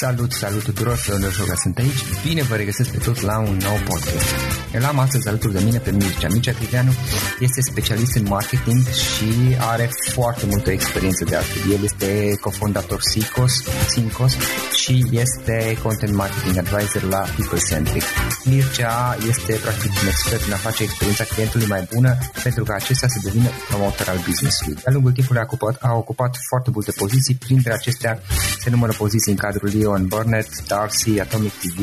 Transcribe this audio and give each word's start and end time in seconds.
Salut, 0.00 0.32
salut 0.32 0.64
tuturor, 0.64 0.96
Florida 0.96 1.28
Joga 1.28 1.54
sunt 1.54 1.78
aici. 1.78 2.22
Bine 2.26 2.42
vă 2.42 2.56
regăsesc 2.56 2.90
pe 2.90 2.98
toți 2.98 3.24
la 3.24 3.38
un 3.38 3.56
nou 3.56 3.76
podcast. 3.84 4.49
El 4.74 4.84
am 4.84 4.98
astăzi 4.98 5.28
alături 5.28 5.52
de 5.52 5.60
mine 5.64 5.78
pe 5.78 5.90
Mircea. 5.90 6.28
Mircea 6.28 6.52
Criveanu 6.52 6.92
este 7.40 7.60
specialist 7.60 8.14
în 8.16 8.26
marketing 8.28 8.86
și 8.86 9.56
are 9.58 9.90
foarte 10.12 10.46
multă 10.46 10.70
experiență 10.70 11.24
de 11.24 11.36
altfel. 11.36 11.72
El 11.72 11.82
este 11.84 12.38
cofondator 12.40 13.00
Sicos, 13.00 13.52
Sincos 13.88 14.36
și 14.74 15.06
este 15.10 15.78
content 15.82 16.14
marketing 16.14 16.56
advisor 16.56 17.02
la 17.02 17.18
Peoplecentric. 17.36 18.02
Mircea 18.44 19.16
este 19.28 19.52
practic 19.52 19.90
un 20.02 20.08
expert 20.08 20.46
în 20.46 20.52
a 20.52 20.56
face 20.56 20.82
experiența 20.82 21.24
clientului 21.24 21.66
mai 21.66 21.88
bună 21.94 22.18
pentru 22.42 22.64
ca 22.64 22.74
acesta 22.74 23.06
să 23.06 23.18
devină 23.22 23.48
promotor 23.68 24.08
al 24.08 24.20
business-ului. 24.26 24.74
De-a 24.74 24.92
lungul 24.92 25.12
timpului 25.12 25.40
a 25.40 25.44
ocupat, 25.44 25.76
a 25.80 25.92
ocupat 25.94 26.36
foarte 26.48 26.70
multe 26.72 26.90
poziții, 26.90 27.34
printre 27.34 27.72
acestea 27.72 28.22
se 28.62 28.70
numără 28.70 28.92
poziții 28.92 29.32
în 29.32 29.38
cadrul 29.38 29.70
Leon 29.74 30.06
Burnett, 30.06 30.66
Darcy, 30.66 31.20
Atomic 31.20 31.52
TV, 31.52 31.78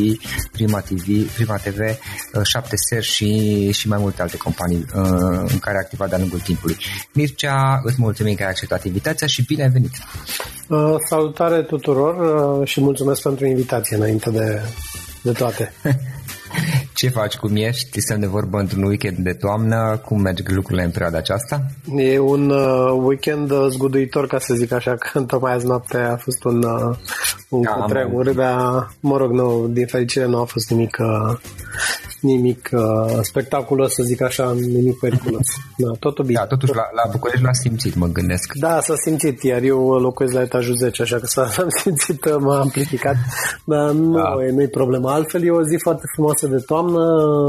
Prima 0.51 0.79
TV, 0.79 1.05
Prima 1.35 1.57
TV, 1.57 1.79
7 2.43 2.75
uh, 2.77 2.87
ser 2.89 3.03
și, 3.03 3.71
și 3.71 3.87
mai 3.87 3.97
multe 4.01 4.21
alte 4.21 4.37
companii 4.37 4.85
uh, 4.95 5.49
în 5.51 5.59
care 5.59 5.77
a 5.77 5.79
activat 5.83 6.09
de-a 6.09 6.17
lungul 6.17 6.39
timpului. 6.39 6.77
Mircea, 7.13 7.81
îți 7.83 7.95
mulțumim 7.99 8.35
că 8.35 8.43
ai 8.43 8.49
acceptat 8.49 8.85
invitația 8.85 9.27
și 9.27 9.45
bine 9.45 9.63
ai 9.63 9.69
venit! 9.69 9.91
Uh, 10.67 10.95
salutare 11.09 11.61
tuturor 11.61 12.15
uh, 12.59 12.67
și 12.67 12.81
mulțumesc 12.81 13.21
pentru 13.21 13.45
invitație 13.45 13.95
înainte 13.95 14.29
de, 14.29 14.61
de 15.21 15.31
toate. 15.31 15.73
Ce 16.93 17.09
faci? 17.09 17.35
Cum 17.35 17.55
ești? 17.55 17.99
Suntem 17.99 18.19
de 18.19 18.25
vorbă 18.25 18.59
într-un 18.59 18.83
weekend 18.83 19.17
de 19.17 19.33
toamnă. 19.33 20.01
Cum 20.05 20.21
merg 20.21 20.49
lucrurile 20.49 20.83
în 20.83 20.91
perioada 20.91 21.17
aceasta? 21.17 21.61
E 21.95 22.19
un 22.19 22.49
uh, 22.49 23.01
weekend 23.03 23.51
uh, 23.51 23.67
zguduitor, 23.69 24.27
ca 24.27 24.39
să 24.39 24.53
zic 24.53 24.71
așa, 24.71 24.95
că 25.11 25.21
tocmai 25.21 25.53
azi 25.53 25.65
noapte 25.65 25.97
a 25.97 26.15
fost 26.15 26.43
un, 26.43 26.63
uh, 26.63 26.95
un 27.49 27.61
da, 27.61 27.71
cutremur, 27.71 28.29
dar, 28.29 28.91
mă 28.99 29.17
rog, 29.17 29.31
nu, 29.31 29.67
din 29.67 29.85
fericire 29.87 30.25
nu 30.25 30.41
a 30.41 30.45
fost 30.45 30.69
nimic 30.69 30.97
uh, 30.99 31.37
nimic 32.21 32.69
uh, 32.71 33.19
spectaculos, 33.21 33.93
să 33.93 34.03
zic 34.03 34.21
așa, 34.21 34.53
nimic 34.53 34.99
periculos. 34.99 35.47
Da, 35.77 35.91
totul 35.99 36.25
bine. 36.25 36.39
Da, 36.39 36.45
totuși 36.45 36.75
la, 36.75 36.83
la 37.03 37.11
București 37.11 37.43
l-a 37.43 37.53
simțit, 37.53 37.95
mă 37.95 38.07
gândesc. 38.07 38.53
Da, 38.53 38.79
s-a 38.81 38.93
simțit, 39.03 39.43
iar 39.43 39.61
eu 39.61 39.89
locuiesc 39.89 40.33
la 40.33 40.41
etajul 40.41 40.75
10, 40.75 41.01
așa 41.01 41.17
că 41.17 41.25
s-a 41.25 41.47
simțit, 41.83 42.25
uh, 42.25 42.35
m-a 42.39 42.59
amplificat, 42.59 43.15
dar 43.65 43.91
nu 43.91 44.13
da. 44.13 44.45
e, 44.47 44.51
nu-i 44.51 44.67
problemă. 44.67 45.09
Altfel 45.09 45.43
e 45.43 45.49
o 45.49 45.63
zi 45.63 45.77
foarte 45.81 46.03
frumoasă 46.13 46.47
de 46.47 46.57
toamnă, 46.65 46.99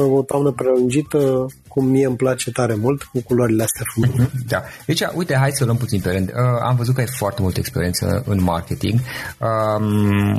o 0.02 0.22
toamnă 0.22 0.50
prelungită, 0.50 1.46
cum 1.68 1.86
mie 1.86 2.06
îmi 2.06 2.16
place 2.16 2.50
tare 2.50 2.74
mult, 2.74 3.02
cu 3.02 3.22
culorile 3.22 3.62
astea 3.62 3.84
frumoase. 3.92 4.22
Mm-hmm, 4.22 4.48
da. 4.48 4.62
Deci, 4.86 5.02
uite, 5.14 5.34
hai 5.34 5.50
să 5.50 5.64
luăm 5.64 5.76
puțin 5.76 6.00
pe 6.00 6.10
rând. 6.10 6.28
Uh, 6.28 6.60
am 6.62 6.76
văzut 6.76 6.94
că 6.94 7.00
ai 7.00 7.06
foarte 7.06 7.42
multă 7.42 7.58
experiență 7.58 8.22
în 8.26 8.42
marketing. 8.42 9.00
Uh, 9.38 9.86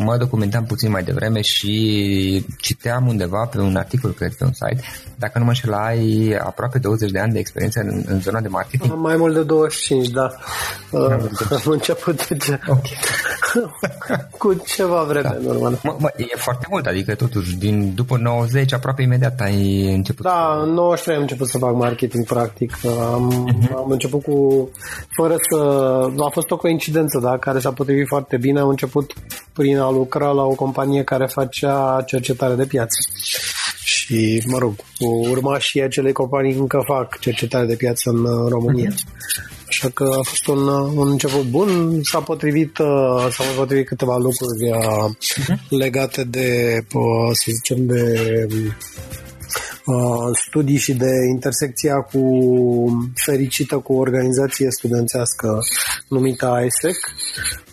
mă 0.04 0.18
documentam 0.18 0.66
puțin 0.66 0.90
mai 0.90 1.04
devreme 1.04 1.42
și 1.42 2.46
citeam 2.58 3.08
undeva 3.08 3.46
pe 3.46 3.60
un 3.60 3.76
articol, 3.76 4.12
cred, 4.20 4.34
pe 4.34 4.44
un 4.44 4.54
site, 4.54 4.82
dacă 5.16 5.38
nu 5.38 5.44
mă 5.44 5.50
înșel, 5.50 5.74
ai 5.74 6.38
aproape 6.44 6.80
20 6.80 7.12
de 7.12 7.20
ani 7.20 7.34
de 7.34 7.40
experiență 7.40 7.80
în, 7.80 8.04
în 8.06 8.22
zona 8.22 8.40
de 8.40 8.48
marketing? 8.48 8.94
Mai 8.96 9.18
mult 9.18 9.34
de 9.34 9.44
25, 9.44 10.08
da. 10.10 10.30
Uh, 10.92 11.12
am 11.52 11.62
început 11.66 12.28
de 12.28 12.60
okay. 12.68 12.98
cu 14.38 14.54
ceva 14.54 15.04
vreme 15.04 15.30
da. 15.30 15.36
în 15.40 15.46
urmă. 15.46 15.70
Mă, 15.84 15.96
mă, 16.00 16.12
e 16.18 16.36
foarte 16.36 16.68
mult, 16.70 16.86
adică 16.86 17.16
totuși 17.16 17.58
din 17.58 17.94
după 17.96 18.18
90 18.18 18.74
aproape 18.74 19.02
imediat 19.02 19.40
ai 19.40 19.94
început. 19.94 20.26
Da, 20.26 20.60
în 20.64 20.70
93 20.70 21.16
am 21.16 21.22
început 21.22 21.48
să 21.48 21.58
fac 21.58 21.76
marketing 21.76 22.26
practic. 22.26 22.74
Am, 23.14 23.48
uh-huh. 23.48 23.76
am 23.76 23.92
început 23.92 24.24
cu 24.24 24.70
fără 25.10 25.36
să 25.52 25.58
a 26.26 26.30
fost 26.32 26.52
o 26.52 26.58
coincidență, 26.58 27.20
da, 27.20 27.38
care 27.38 27.60
s-a 27.60 27.72
potrivit 27.72 28.08
foarte 28.08 28.38
bine. 28.38 28.60
Am 28.60 28.70
început 28.70 29.14
prin 29.54 29.80
a 29.80 29.90
lucra 29.90 30.32
la 30.32 30.44
o 30.44 30.56
companie 30.56 31.04
care 31.04 31.26
facea 31.26 32.04
cercetare 32.06 32.54
de 32.54 32.66
piață 32.66 32.98
și, 34.10 34.44
mă 34.46 34.58
rog, 34.58 34.74
urmașii 35.30 35.82
acelei 35.82 36.12
companii 36.12 36.54
încă 36.54 36.84
fac 36.86 37.20
cercetare 37.20 37.66
de 37.66 37.76
piață 37.76 38.10
în 38.10 38.24
uh, 38.24 38.50
România. 38.50 38.94
Așa 39.68 39.90
că 39.90 40.04
a 40.04 40.24
fost 40.24 40.48
un, 40.48 40.68
uh, 40.68 40.92
un 40.96 41.10
început 41.10 41.44
bun, 41.44 42.00
s-a 42.04 42.20
potrivit, 42.20 42.78
uh, 42.78 43.28
s-au 43.32 43.46
potrivit 43.58 43.88
câteva 43.88 44.18
lucruri 44.18 44.72
legate 45.70 46.24
de, 46.24 46.80
să 47.32 47.52
zicem, 47.52 47.86
de 47.86 48.48
Uh, 49.90 50.30
studii 50.48 50.78
și 50.78 50.94
de 50.94 51.12
intersecția 51.34 51.96
cu 51.96 52.22
fericită 53.14 53.78
cu 53.78 53.94
o 53.94 53.98
organizație 53.98 54.68
studențească 54.70 55.58
numită 56.08 56.62
ISEC. 56.66 56.98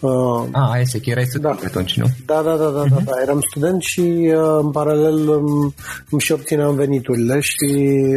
Uh, 0.01 0.45
ah, 0.53 0.81
ISEC, 0.83 1.07
erai 1.07 1.25
student 1.25 1.61
da. 1.61 1.67
atunci, 1.67 1.97
nu? 1.97 2.07
Da, 2.27 2.43
da, 2.43 2.57
da, 2.57 2.71
da, 2.71 2.85
uh-huh. 2.85 2.89
da, 2.89 3.01
da, 3.05 3.23
eram 3.23 3.41
student 3.51 3.83
și 3.83 4.01
uh, 4.01 4.59
în 4.63 4.71
paralel 4.71 5.29
um, 5.29 5.75
îmi 6.11 6.21
și 6.21 6.33
obțineam 6.33 6.75
veniturile 6.75 7.41
și 7.41 7.65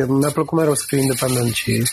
mi-a 0.08 0.32
plăcut 0.34 0.58
mereu 0.58 0.74
să 0.74 0.84
fiu 0.88 0.98
independent 0.98 1.54
și 1.54 1.84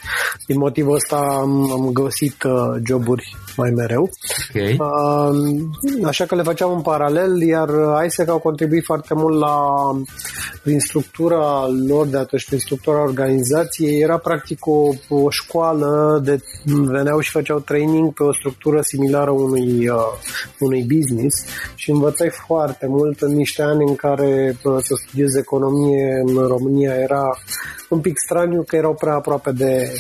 din 0.47 0.59
motivul 0.59 0.95
ăsta 0.95 1.17
am, 1.17 1.73
am 1.73 1.91
găsit 1.93 2.43
uh, 2.43 2.81
joburi 2.87 3.37
mai 3.57 3.71
mereu. 3.71 4.11
Okay. 4.51 4.77
Uh, 4.79 6.07
așa 6.07 6.25
că 6.25 6.35
le 6.35 6.43
făceam 6.43 6.73
în 6.73 6.83
paralel, 6.83 7.43
iar 7.43 7.69
ISEC 8.07 8.29
au 8.29 8.39
contribuit 8.39 8.85
foarte 8.85 9.15
mult 9.15 9.39
la 9.39 9.57
prin 10.67 10.81
structura 10.81 11.67
lor 11.87 12.07
de 12.07 12.17
atunci, 12.17 12.45
prin 12.45 12.59
structura 12.59 13.03
organizației, 13.03 14.01
era 14.01 14.19
practic 14.19 14.67
o, 14.67 14.91
o 15.09 15.31
școală 15.31 16.21
de 16.25 16.41
veneau 16.65 17.21
și 17.21 17.31
făceau 17.31 17.59
training 17.59 18.13
pe 18.13 18.23
o 18.23 18.33
structură 18.33 18.81
similară 18.81 19.31
unui, 19.31 19.89
uh, 19.89 19.97
unui 20.59 20.87
business 20.95 21.45
și 21.75 21.91
învățai 21.91 22.31
foarte 22.47 22.87
mult 22.87 23.21
în 23.21 23.33
niște 23.35 23.63
ani 23.63 23.85
în 23.89 23.95
care 23.95 24.57
uh, 24.63 24.77
să 24.79 24.95
studiezi 25.07 25.39
economie 25.39 26.23
în 26.25 26.47
România 26.47 26.95
era 26.95 27.25
un 27.89 28.01
pic 28.01 28.15
straniu 28.25 28.63
că 28.63 28.77
erau 28.77 28.95
prea 28.95 29.15
aproape 29.15 29.51
de 29.51 29.93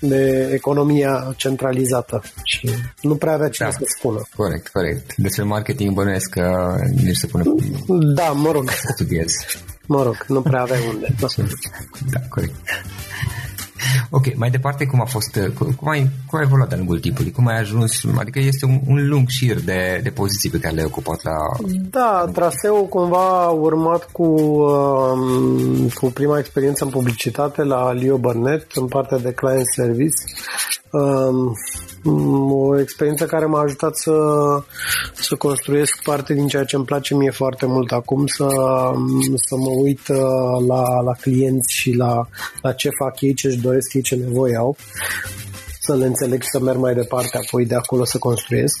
de 0.00 0.50
economia 0.52 1.34
centralizată 1.36 2.22
și 2.44 2.70
nu 3.02 3.14
prea 3.14 3.32
avea 3.32 3.48
ce 3.48 3.64
da. 3.64 3.70
să 3.70 3.82
spună. 3.98 4.22
Corect, 4.36 4.68
corect. 4.68 5.16
Despre 5.16 5.42
marketing 5.42 5.94
bănuiesc 5.94 6.30
că 6.30 6.74
nici 7.02 7.16
se 7.16 7.26
pune 7.26 7.44
Da, 8.14 8.28
mă 8.28 8.50
rog. 8.50 8.70
Studiez. 8.94 9.32
Mă 9.86 10.02
rog, 10.02 10.24
nu 10.28 10.42
prea 10.42 10.60
avea 10.60 10.78
unde. 10.88 11.14
Da, 12.10 12.20
corect. 12.28 12.54
Ok, 14.10 14.36
mai 14.36 14.50
departe, 14.50 14.84
cum 14.84 15.00
a 15.00 15.04
fost, 15.04 15.38
cum 15.54 15.88
ai, 15.88 16.10
cum 16.26 16.38
ai 16.38 16.44
evoluat 16.44 16.68
de-a 16.68 16.78
lungul 16.78 17.00
timpului? 17.00 17.32
Cum 17.32 17.46
ai 17.46 17.58
ajuns, 17.58 18.04
adică 18.18 18.38
este 18.38 18.64
un, 18.64 18.80
un 18.86 19.08
lung 19.08 19.28
șir 19.28 19.60
de, 19.60 20.00
de 20.02 20.10
poziții 20.10 20.50
pe 20.50 20.58
care 20.58 20.74
le-ai 20.74 20.86
ocupat 20.86 21.22
la... 21.22 21.36
Da, 21.90 22.30
traseul 22.32 22.86
cumva 22.86 23.44
a 23.44 23.48
urmat 23.48 24.08
cu, 24.12 24.24
um, 24.24 25.88
cu 25.88 26.06
prima 26.06 26.38
experiență 26.38 26.84
în 26.84 26.90
publicitate 26.90 27.62
la 27.62 27.92
Leo 27.92 28.16
Burnett, 28.16 28.70
în 28.74 28.86
partea 28.86 29.18
de 29.18 29.32
client 29.32 29.66
service. 29.74 30.22
Um, 30.90 31.52
o 32.50 32.80
experiență 32.80 33.24
care 33.24 33.44
m-a 33.44 33.60
ajutat 33.60 33.96
să, 33.96 34.16
să 35.14 35.34
construiesc 35.34 36.02
parte 36.02 36.34
din 36.34 36.46
ceea 36.46 36.64
ce 36.64 36.76
îmi 36.76 36.84
place 36.84 37.14
mie 37.14 37.30
foarte 37.30 37.66
mult 37.66 37.92
acum, 37.92 38.26
să, 38.26 38.46
să 39.48 39.56
mă 39.56 39.70
uit 39.82 40.08
uh, 40.08 40.66
la, 40.66 41.00
la 41.00 41.12
clienți 41.20 41.74
și 41.74 41.92
la, 41.92 42.28
la 42.62 42.72
ce 42.72 42.90
fac 42.98 43.20
ei, 43.20 43.34
ce 43.34 43.46
își 43.46 43.60
doresc 43.60 43.94
ei, 43.94 44.02
ce 44.02 44.14
nevoie 44.14 44.56
au 44.56 44.76
să 45.86 45.96
le 45.96 46.06
înțeleg 46.06 46.42
și 46.42 46.48
să 46.48 46.60
merg 46.60 46.78
mai 46.78 46.94
departe, 46.94 47.38
apoi 47.46 47.66
de 47.66 47.74
acolo 47.74 48.04
să 48.04 48.18
construiesc. 48.18 48.76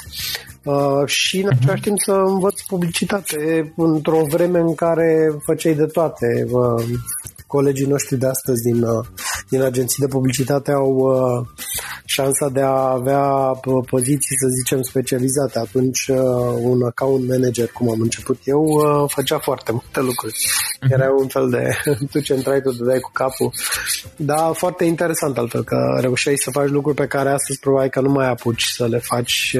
Uh, 0.64 1.06
și 1.06 1.40
în 1.40 1.48
același 1.48 1.82
timp 1.82 1.98
să 1.98 2.12
învăț 2.12 2.60
publicitate 2.60 3.72
într-o 3.76 4.22
vreme 4.30 4.58
în 4.58 4.74
care 4.74 5.36
făceai 5.44 5.74
de 5.74 5.86
toate. 5.86 6.46
Uh, 6.50 6.84
colegii 7.46 7.86
noștri 7.86 8.18
de 8.18 8.26
astăzi 8.26 8.62
din, 8.62 8.82
uh, 8.82 9.06
din 9.48 9.62
agenții 9.62 10.02
de 10.06 10.12
publicitate 10.12 10.72
au 10.72 10.92
uh, 10.94 11.46
șansa 12.04 12.48
de 12.48 12.60
a 12.60 12.90
avea 12.90 13.22
uh, 13.64 13.84
poziții, 13.86 14.36
să 14.40 14.46
zicem, 14.58 14.82
specializate. 14.82 15.58
Atunci 15.58 16.08
un 16.60 16.82
account 16.82 17.28
manager, 17.28 17.68
cum 17.68 17.90
am 17.90 18.00
început 18.00 18.38
eu, 18.44 18.64
făcea 19.08 19.38
foarte 19.38 19.72
multe 19.72 20.00
lucruri. 20.00 20.36
Mhm. 20.80 20.92
Era 20.92 21.10
un 21.18 21.28
fel 21.28 21.50
de 21.50 21.76
tu 22.10 22.20
ce 22.20 22.34
intrai, 22.34 22.60
tu 22.60 22.72
dai 22.84 23.00
cu 23.00 23.10
capul. 23.12 23.52
Da, 24.16 24.52
foarte 24.54 24.84
interesant 24.84 25.38
altfel 25.38 25.64
că 25.64 25.98
reușeai 26.00 26.36
să 26.36 26.50
faci 26.50 26.68
lucruri 26.68 26.96
pe 26.96 27.06
care 27.06 27.28
astăzi 27.28 27.58
probabil 27.58 27.90
că 27.90 28.00
nu 28.00 28.10
mai 28.10 28.28
apuci 28.28 28.64
să 28.64 28.86
le 28.86 28.98
faci. 28.98 29.56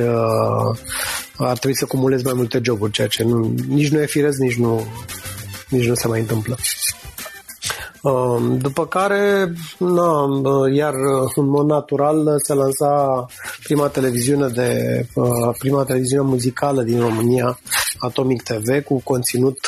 Ar 1.37 1.59
trebui 1.59 1.77
să 1.77 1.85
cumulezi 1.85 2.25
mai 2.25 2.35
multe 2.37 2.61
joburi, 2.63 2.93
ceea 2.93 3.09
ce 3.09 3.23
nu, 3.23 3.55
nici 3.69 3.91
nu 3.91 4.01
e 4.01 4.07
firesc, 4.07 4.39
nici 4.39 4.57
nu, 4.57 4.87
nici 5.69 5.89
nu 5.89 5.95
se 5.95 6.09
mai 6.09 6.21
întâmplă. 6.21 6.57
Um, 8.07 8.59
după 8.59 8.87
care, 8.87 9.53
na, 9.79 10.29
iar 10.75 10.95
în 11.35 11.49
mod 11.49 11.67
natural 11.67 12.35
se 12.43 12.55
lansa 12.55 13.27
prima 13.63 13.89
televiziune 13.89 14.49
de 14.49 15.01
uh, 15.15 15.55
prima 15.59 15.85
televiziune 15.85 16.29
muzicală 16.29 16.83
din 16.83 17.01
România, 17.01 17.59
Atomic 17.99 18.43
TV, 18.43 18.85
cu 18.85 19.01
conținut 19.05 19.59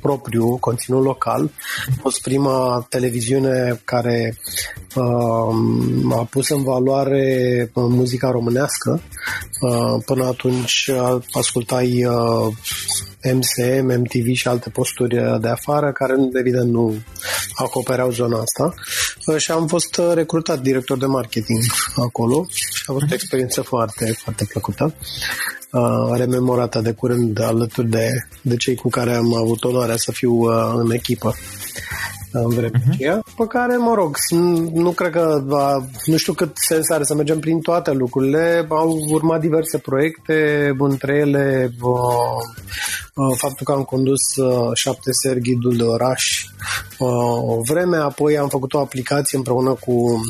propriu, 0.00 0.56
conținut 0.56 1.04
local. 1.04 1.50
A 1.88 1.98
fost 2.00 2.22
prima 2.22 2.86
televiziune 2.88 3.80
care 3.84 4.36
uh, 4.36 4.87
a 6.18 6.24
pus 6.30 6.48
în 6.48 6.62
valoare 6.62 7.70
uh, 7.74 7.84
muzica 7.88 8.30
românească. 8.30 9.02
Uh, 9.60 10.02
până 10.04 10.24
atunci 10.24 10.90
ascultai 11.32 12.04
uh, 12.04 12.54
MCM, 13.22 14.00
MTV 14.00 14.34
și 14.34 14.48
alte 14.48 14.70
posturi 14.70 15.40
de 15.40 15.48
afară 15.48 15.92
care 15.92 16.14
evident 16.32 16.70
nu 16.70 16.94
acopereau 17.54 18.10
zona 18.10 18.40
asta. 18.40 18.74
Uh, 19.26 19.36
și 19.36 19.50
am 19.50 19.66
fost 19.66 19.96
uh, 19.96 20.10
recrutat 20.14 20.60
director 20.60 20.98
de 20.98 21.06
marketing 21.06 21.60
acolo. 21.96 22.46
Și 22.50 22.84
a 22.86 22.92
fost 22.92 23.10
o 23.10 23.14
experiență 23.14 23.62
foarte, 23.62 24.12
foarte 24.22 24.44
plăcută. 24.44 24.94
Uh, 25.70 26.16
rememorată 26.16 26.80
de 26.80 26.92
curând 26.92 27.40
alături 27.40 27.88
de, 27.88 28.08
de 28.42 28.56
cei 28.56 28.74
cu 28.74 28.88
care 28.88 29.14
am 29.14 29.34
avut 29.34 29.64
onoarea 29.64 29.96
să 29.96 30.12
fiu 30.12 30.32
uh, 30.32 30.72
în 30.74 30.90
echipă 30.90 31.34
în 32.32 32.48
vremea 32.48 32.80
uh-huh. 32.80 32.92
aceea, 32.92 33.22
pe 33.36 33.46
care, 33.46 33.76
mă 33.76 33.94
rog, 33.94 34.16
nu 34.72 34.90
cred 34.90 35.10
că, 35.10 35.44
nu 36.04 36.16
știu 36.16 36.32
cât 36.32 36.50
sens 36.54 36.90
are 36.90 37.04
să 37.04 37.14
mergem 37.14 37.38
prin 37.38 37.60
toate 37.60 37.92
lucrurile, 37.92 38.66
au 38.68 38.96
urmat 39.10 39.40
diverse 39.40 39.78
proiecte, 39.78 40.70
între 40.78 41.16
ele 41.16 41.70
faptul 43.36 43.66
că 43.66 43.72
am 43.72 43.82
condus 43.82 44.20
șapte 44.74 45.10
seri 45.22 45.40
ghidul 45.40 45.76
de 45.76 45.82
oraș 45.82 46.44
o 47.46 47.60
vreme, 47.62 47.96
apoi 47.96 48.38
am 48.38 48.48
făcut 48.48 48.74
o 48.74 48.78
aplicație 48.78 49.38
împreună 49.38 49.72
cu 49.72 50.20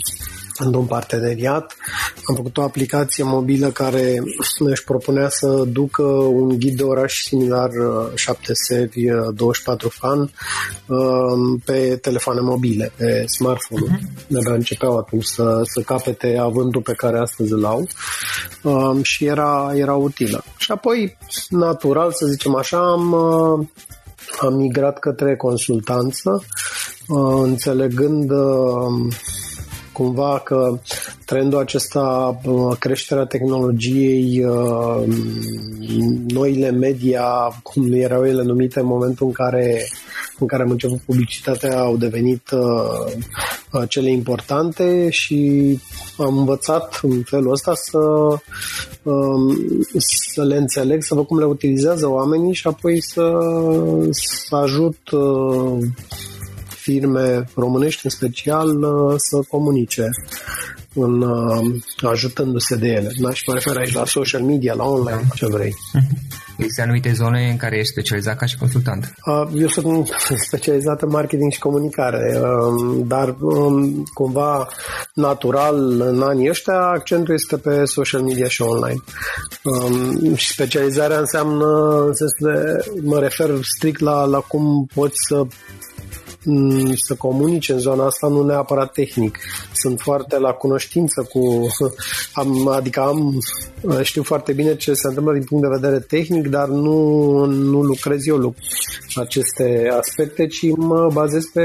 în 0.58 0.84
parteneriat. 0.84 1.76
Am 2.24 2.34
făcut 2.34 2.56
o 2.56 2.62
aplicație 2.62 3.24
mobilă 3.24 3.70
care 3.70 4.22
își 4.58 4.84
propunea 4.84 5.28
să 5.28 5.64
ducă 5.66 6.02
un 6.02 6.48
ghid 6.58 6.76
de 6.76 6.82
oraș 6.82 7.22
similar 7.22 7.70
7 8.14 8.52
seri 8.52 9.06
24 9.34 9.88
fan 9.88 10.30
pe 11.64 11.98
telefoane 12.00 12.40
mobile, 12.40 12.92
pe 12.96 13.24
smartphone-uri. 13.26 13.98
Uh-huh. 13.98 14.26
De 14.26 14.38
începeau 14.50 14.96
atunci 14.96 15.24
să, 15.24 15.60
să 15.64 15.80
capete 15.80 16.38
avântul 16.40 16.82
pe 16.82 16.92
care 16.92 17.18
astăzi 17.18 17.52
îl 17.52 17.64
au 17.64 17.88
um, 18.62 19.02
și 19.02 19.24
era, 19.24 19.72
era 19.74 19.94
utilă. 19.94 20.44
Și 20.56 20.70
apoi, 20.70 21.16
natural, 21.48 22.12
să 22.12 22.26
zicem 22.26 22.54
așa, 22.54 22.78
am 22.78 23.14
am 24.40 24.54
migrat 24.54 24.98
către 24.98 25.36
consultanță, 25.36 26.42
uh, 27.08 27.40
înțelegând 27.42 28.30
uh, 28.30 29.14
cumva 29.98 30.40
că 30.44 30.78
trendul 31.24 31.58
acesta, 31.58 32.38
uh, 32.44 32.76
creșterea 32.78 33.24
tehnologiei, 33.24 34.44
noile 36.28 36.70
media, 36.70 37.24
cum 37.62 37.92
erau 37.92 38.26
ele 38.26 38.42
numite 38.42 38.80
în 38.80 38.86
momentul 38.86 39.26
în 39.26 39.32
care, 39.32 39.88
în 40.38 40.46
care 40.46 40.62
am 40.62 40.70
început 40.70 41.00
publicitatea, 41.00 41.80
au 41.80 41.96
devenit 41.96 42.48
cele 43.88 44.10
importante 44.10 45.10
și 45.10 45.78
am 46.18 46.38
învățat 46.38 46.98
în 47.02 47.22
felul 47.22 47.52
ăsta 47.52 47.72
să, 47.74 47.98
um, 49.02 49.56
să 50.32 50.44
le 50.44 50.56
înțeleg, 50.56 51.02
să 51.02 51.14
văd 51.14 51.26
cum 51.26 51.38
le 51.38 51.44
utilizează 51.44 52.08
oamenii 52.08 52.54
și 52.54 52.66
apoi 52.66 53.02
să, 53.02 53.32
să 54.10 54.56
ajut 54.56 55.10
uh, 55.10 55.78
firme 56.88 57.44
românești 57.54 58.00
în 58.04 58.10
special 58.10 58.68
uh, 58.68 59.14
să 59.16 59.40
comunice 59.48 60.08
în, 60.94 61.22
uh, 61.22 61.74
ajutându-se 62.02 62.76
de 62.76 62.88
ele. 62.88 63.10
N-aș 63.18 63.42
mă 63.46 63.54
refer 63.54 63.76
aici 63.76 63.94
la 63.94 64.04
social 64.04 64.42
media, 64.42 64.74
la 64.74 64.84
online, 64.84 65.28
ce 65.34 65.46
vrei. 65.46 65.74
Există 66.58 66.82
anumite 66.82 67.12
zone 67.12 67.48
în 67.50 67.56
care 67.56 67.76
ești 67.76 67.92
specializat 67.92 68.36
ca 68.36 68.46
și 68.46 68.56
consultant? 68.56 69.14
Eu 69.54 69.68
sunt 69.68 70.08
specializat 70.48 71.02
în 71.02 71.08
marketing 71.08 71.52
și 71.52 71.58
comunicare, 71.58 72.40
um, 72.40 73.04
dar 73.06 73.36
um, 73.40 74.04
cumva 74.14 74.68
natural 75.14 76.00
în 76.00 76.22
anii 76.22 76.48
ăștia 76.48 76.78
accentul 76.78 77.34
este 77.34 77.56
pe 77.56 77.84
social 77.84 78.20
media 78.20 78.48
și 78.48 78.62
online. 78.62 79.02
Um, 79.64 80.34
și 80.34 80.52
specializarea 80.52 81.18
înseamnă, 81.18 81.66
în 82.06 82.14
sensul 82.14 82.52
de, 82.52 83.00
mă 83.04 83.18
refer 83.18 83.58
strict 83.62 84.00
la, 84.00 84.24
la 84.24 84.38
cum 84.38 84.86
poți 84.94 85.16
să 85.28 85.36
Mm, 85.36 85.97
să 86.94 87.14
comunice 87.14 87.72
în 87.72 87.78
zona 87.78 88.06
asta, 88.06 88.28
nu 88.28 88.44
neapărat 88.44 88.92
tehnic. 88.92 89.38
Sunt 89.72 90.00
foarte 90.00 90.38
la 90.38 90.52
cunoștință 90.52 91.28
cu... 91.32 91.66
Am, 92.32 92.68
adică 92.68 93.00
am, 93.00 93.38
știu 94.02 94.22
foarte 94.22 94.52
bine 94.52 94.76
ce 94.76 94.92
se 94.94 95.08
întâmplă 95.08 95.32
din 95.32 95.44
punct 95.44 95.64
de 95.64 95.78
vedere 95.80 95.98
tehnic, 95.98 96.48
dar 96.48 96.68
nu, 96.68 97.44
nu 97.44 97.82
lucrez 97.82 98.26
eu 98.26 98.54
aceste 99.14 99.88
aspecte, 99.98 100.46
ci 100.46 100.66
mă 100.76 101.10
bazez 101.12 101.44
pe 101.44 101.62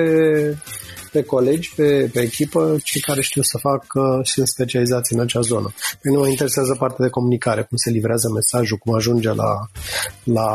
pe 1.14 1.24
colegi, 1.24 1.74
pe, 1.76 2.10
pe 2.14 2.22
echipă, 2.22 2.78
cei 2.84 3.02
care 3.02 3.22
știu 3.22 3.42
să 3.42 3.58
fac 3.58 3.84
și 4.24 4.34
sunt 4.34 4.48
specializați 4.48 5.14
în 5.14 5.20
acea 5.20 5.40
zonă. 5.40 5.74
Pe 6.02 6.10
nu 6.10 6.20
mă 6.20 6.28
interesează 6.28 6.76
partea 6.80 7.06
de 7.06 7.12
comunicare, 7.12 7.62
cum 7.62 7.78
se 7.78 7.90
livrează 7.90 8.30
mesajul, 8.30 8.78
cum 8.78 8.94
ajunge 8.94 9.32
la, 9.34 9.52
la 10.24 10.50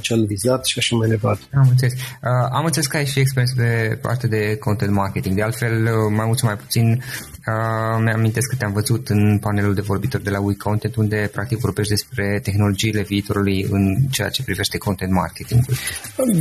cel 0.00 0.24
vizat 0.26 0.64
și 0.64 0.78
așa 0.78 0.96
mai 0.96 1.08
departe. 1.08 1.42
Am 1.54 1.66
înțeles. 1.70 1.92
Uh, 1.92 2.48
am 2.52 2.64
înțeles 2.64 2.86
că 2.86 2.96
ai 2.96 3.06
și 3.06 3.18
experiență 3.18 3.54
pe 3.56 3.98
partea 4.02 4.28
de 4.28 4.56
content 4.60 4.92
marketing. 4.92 5.34
De 5.34 5.42
altfel, 5.42 5.82
uh, 5.82 6.12
mai 6.16 6.26
mult 6.26 6.38
sau 6.38 6.48
mai 6.48 6.58
puțin, 6.58 7.02
uh, 7.46 8.00
mi-amintesc 8.04 8.48
că 8.48 8.56
te-am 8.56 8.72
văzut 8.72 9.08
în 9.08 9.38
panelul 9.38 9.74
de 9.74 9.80
vorbitori 9.80 10.24
de 10.24 10.30
la 10.30 10.40
WeContent, 10.40 10.96
unde 10.96 11.30
practic 11.32 11.58
vorbești 11.58 11.92
despre 11.92 12.40
tehnologiile 12.42 13.02
viitorului 13.02 13.66
în 13.70 13.96
ceea 14.10 14.28
ce 14.28 14.42
privește 14.42 14.78
content 14.78 15.12
marketing. 15.12 15.64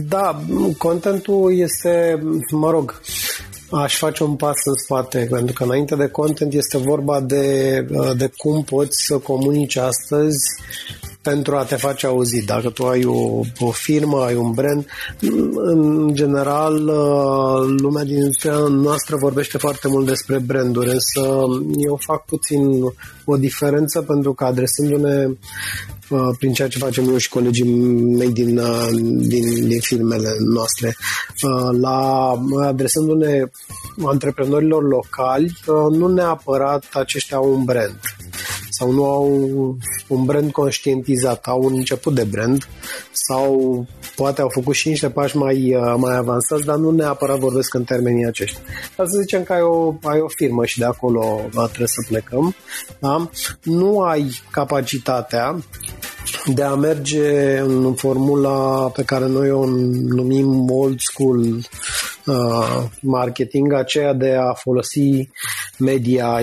Da, 0.08 0.44
contentul 0.78 1.58
este, 1.58 2.20
mă 2.52 2.70
rog, 2.72 3.02
aș 3.72 3.98
face 3.98 4.24
un 4.24 4.36
pas 4.36 4.56
în 4.66 4.74
spate, 4.74 5.28
pentru 5.30 5.54
că 5.54 5.64
înainte 5.64 5.96
de 5.96 6.08
content 6.08 6.54
este 6.54 6.78
vorba 6.78 7.22
de, 7.22 7.80
de 8.18 8.32
cum 8.38 8.64
poți 8.64 9.06
să 9.06 9.18
comunici 9.18 9.76
astăzi 9.76 10.46
pentru 11.22 11.56
a 11.56 11.64
te 11.64 11.76
face 11.76 12.06
auzit. 12.06 12.46
Dacă 12.46 12.70
tu 12.70 12.88
ai 12.88 13.06
o, 13.06 13.42
o 13.60 13.72
firmă, 13.72 14.24
ai 14.24 14.36
un 14.36 14.52
brand, 14.52 14.86
în 15.56 16.10
general 16.14 16.84
lumea 17.78 18.04
din 18.04 18.16
industria 18.16 18.58
noastră 18.58 19.16
vorbește 19.16 19.58
foarte 19.58 19.88
mult 19.88 20.06
despre 20.06 20.38
branduri, 20.38 20.90
însă 20.90 21.22
eu 21.88 22.00
fac 22.06 22.26
puțin 22.26 22.62
o 23.26 23.38
diferență 23.38 24.02
pentru 24.02 24.34
că 24.34 24.46
adresându-ne 24.46 25.28
Uh, 26.10 26.36
prin 26.38 26.54
ceea 26.54 26.68
ce 26.68 26.78
facem 26.78 27.10
eu 27.10 27.18
și 27.18 27.30
colegii 27.30 27.74
mei 28.18 28.32
din, 28.32 28.58
uh, 28.58 28.88
din, 29.18 29.68
din 29.68 29.80
filmele 29.80 30.30
noastre. 30.54 30.96
Uh, 31.44 31.78
la, 31.82 32.32
adresându-ne 32.62 33.44
antreprenorilor 34.06 34.84
locali, 34.84 35.58
nu 35.92 36.08
neapărat 36.08 36.86
aceștia 36.94 37.38
au 37.38 37.54
un 37.54 37.64
brand 37.64 38.00
sau 38.80 38.92
nu 38.92 39.04
au 39.04 39.28
un 40.08 40.26
brand 40.26 40.52
conștientizat, 40.52 41.46
au 41.46 41.64
un 41.64 41.74
început 41.76 42.16
de 42.16 42.24
brand 42.24 42.68
sau 43.12 43.86
poate 44.16 44.42
au 44.42 44.50
făcut 44.50 44.76
și 44.76 44.88
niște 44.88 45.10
pași 45.10 45.38
mai, 45.38 45.78
mai 45.98 46.16
avansați, 46.16 46.66
dar 46.66 46.76
nu 46.76 46.92
neapărat 46.92 47.38
vorbesc 47.38 47.74
în 47.74 47.84
termenii 47.84 48.26
aceștia. 48.26 48.60
Dar 48.96 49.08
să 49.08 49.18
zicem 49.20 49.44
că 49.44 49.54
ai 49.54 49.62
o, 49.62 49.94
ai 50.04 50.20
o 50.20 50.28
firmă 50.28 50.66
și 50.66 50.80
de 50.80 50.86
acolo 50.86 51.42
trebuie 51.52 51.88
să 51.88 52.06
plecăm, 52.08 52.56
da? 53.00 53.30
nu 53.64 54.02
ai 54.02 54.42
capacitatea 54.52 55.60
de 56.46 56.64
a 56.64 56.76
merge 56.76 57.58
în 57.58 57.94
formula 57.94 58.90
pe 58.90 59.04
care 59.04 59.28
noi 59.28 59.52
o 59.52 59.66
numim 60.08 60.70
old 60.70 61.00
school 61.00 61.40
uh, 62.26 62.84
marketing, 63.02 63.74
aceea 63.74 64.14
de 64.14 64.36
a 64.36 64.54
folosi 64.54 65.30
media 65.78 66.40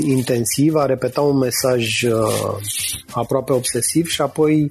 intensiv, 0.00 0.74
a 0.74 0.86
repeta 0.86 1.20
un 1.20 1.38
mesaj 1.38 2.02
uh, 2.02 2.56
aproape 3.10 3.52
obsesiv 3.52 4.06
și 4.06 4.20
apoi 4.20 4.70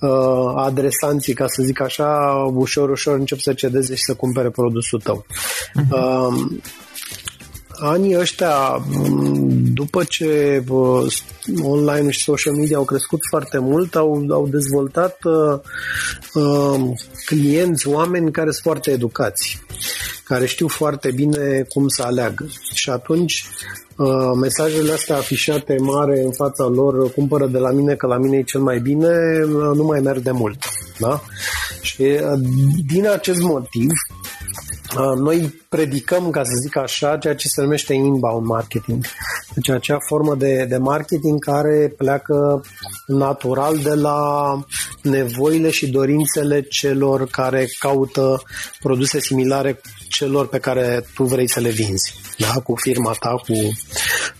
uh, 0.00 0.52
adresanții, 0.56 1.34
ca 1.34 1.46
să 1.46 1.62
zic 1.62 1.80
așa, 1.80 2.32
ușor, 2.54 2.90
ușor 2.90 3.18
încep 3.18 3.38
să 3.38 3.52
cedeze 3.52 3.94
și 3.94 4.04
să 4.04 4.14
cumpere 4.14 4.50
produsul 4.50 5.00
tău. 5.00 5.24
Uh-huh. 5.26 5.90
Uh, 5.90 6.60
anii 7.80 8.18
ăștia, 8.18 8.84
după 9.80 10.04
ce 10.04 10.62
online 11.62 12.10
și 12.10 12.22
social 12.22 12.54
media 12.54 12.76
au 12.76 12.84
crescut 12.84 13.20
foarte 13.30 13.58
mult, 13.58 13.94
au, 13.94 14.26
au 14.30 14.48
dezvoltat 14.48 15.18
uh, 15.24 15.58
uh, 16.34 16.80
clienți, 17.24 17.88
oameni 17.88 18.32
care 18.32 18.50
sunt 18.50 18.62
foarte 18.62 18.90
educați, 18.90 19.62
care 20.24 20.46
știu 20.46 20.68
foarte 20.68 21.10
bine 21.10 21.64
cum 21.68 21.88
să 21.88 22.02
aleagă. 22.02 22.46
Și 22.74 22.90
atunci 22.90 23.46
uh, 23.96 24.32
mesajele 24.40 24.92
astea 24.92 25.16
afișate 25.16 25.76
mare 25.78 26.20
în 26.20 26.32
fața 26.32 26.64
lor, 26.66 27.12
cumpără 27.12 27.46
de 27.46 27.58
la 27.58 27.70
mine 27.70 27.94
că 27.94 28.06
la 28.06 28.18
mine 28.18 28.36
e 28.36 28.42
cel 28.42 28.60
mai 28.60 28.78
bine, 28.78 29.08
uh, 29.42 29.70
nu 29.74 29.84
mai 29.84 30.00
merg 30.00 30.22
de 30.22 30.30
mult. 30.30 30.58
Da? 30.98 31.22
Și 31.80 32.02
uh, 32.02 32.40
din 32.86 33.08
acest 33.08 33.40
motiv, 33.40 33.90
Uh, 34.19 34.19
noi 35.16 35.60
predicăm, 35.68 36.30
ca 36.30 36.42
să 36.44 36.50
zic 36.62 36.76
așa, 36.76 37.16
ceea 37.16 37.34
ce 37.34 37.48
se 37.48 37.62
numește 37.62 37.94
inbound 37.94 38.46
marketing. 38.46 39.04
Deci 39.54 39.68
acea 39.68 39.98
formă 40.08 40.34
de, 40.34 40.64
de 40.68 40.76
marketing 40.76 41.44
care 41.44 41.94
pleacă 41.96 42.64
natural 43.06 43.78
de 43.78 43.94
la 43.94 44.20
nevoile 45.02 45.70
și 45.70 45.90
dorințele 45.90 46.60
celor 46.60 47.26
care 47.26 47.66
caută 47.78 48.42
produse 48.80 49.20
similare 49.20 49.80
celor 50.08 50.48
pe 50.48 50.58
care 50.58 51.04
tu 51.14 51.24
vrei 51.24 51.48
să 51.48 51.60
le 51.60 51.70
vinzi, 51.70 52.14
da? 52.38 52.52
cu 52.52 52.74
firma 52.76 53.12
ta, 53.20 53.30
cu, 53.30 53.52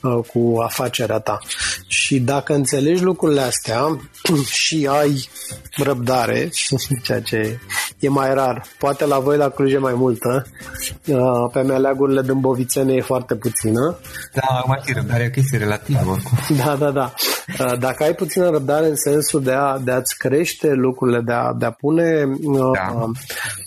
uh, 0.09 0.25
cu 0.27 0.61
afacerea 0.61 1.19
ta. 1.19 1.39
Și 1.87 2.21
dacă 2.21 2.55
înțelegi 2.55 3.03
lucrurile 3.03 3.41
astea 3.41 4.01
și 4.63 4.89
ai 4.91 5.29
răbdare, 5.77 6.51
ceea 7.05 7.21
ce 7.21 7.59
e 8.01 8.09
mai 8.09 8.35
rar, 8.35 8.63
poate 8.79 9.07
la 9.07 9.19
voi 9.19 9.37
la 9.37 9.49
Cluj 9.49 9.73
e 9.73 9.79
mai 9.79 9.95
multă, 9.95 10.47
uh, 11.07 11.19
pe 11.53 11.61
meleagurile 11.61 12.23
din 12.23 12.41
Bovițene 12.41 12.95
e 12.95 13.01
foarte 13.01 13.35
puțină. 13.35 13.99
Da, 14.35 14.65
mai 14.67 14.81
fi 14.83 14.93
răbdare, 14.93 15.23
e 15.23 15.27
o 15.27 15.31
chestie 15.31 15.59
relativă 15.59 16.11
oricum. 16.11 16.39
Da, 16.65 16.77
da, 16.77 16.91
da. 16.91 17.15
Uh, 17.59 17.79
dacă 17.79 18.03
ai 18.03 18.15
puțină 18.15 18.51
răbdare 18.51 18.87
în 18.87 18.97
sensul 18.97 19.43
de, 19.43 19.53
a, 19.53 19.79
de 19.79 19.91
a-ți 19.91 20.19
crește 20.19 20.73
lucrurile, 20.73 21.21
de 21.21 21.33
a, 21.33 21.53
de 21.59 21.65
a 21.65 21.71
pune 21.71 22.25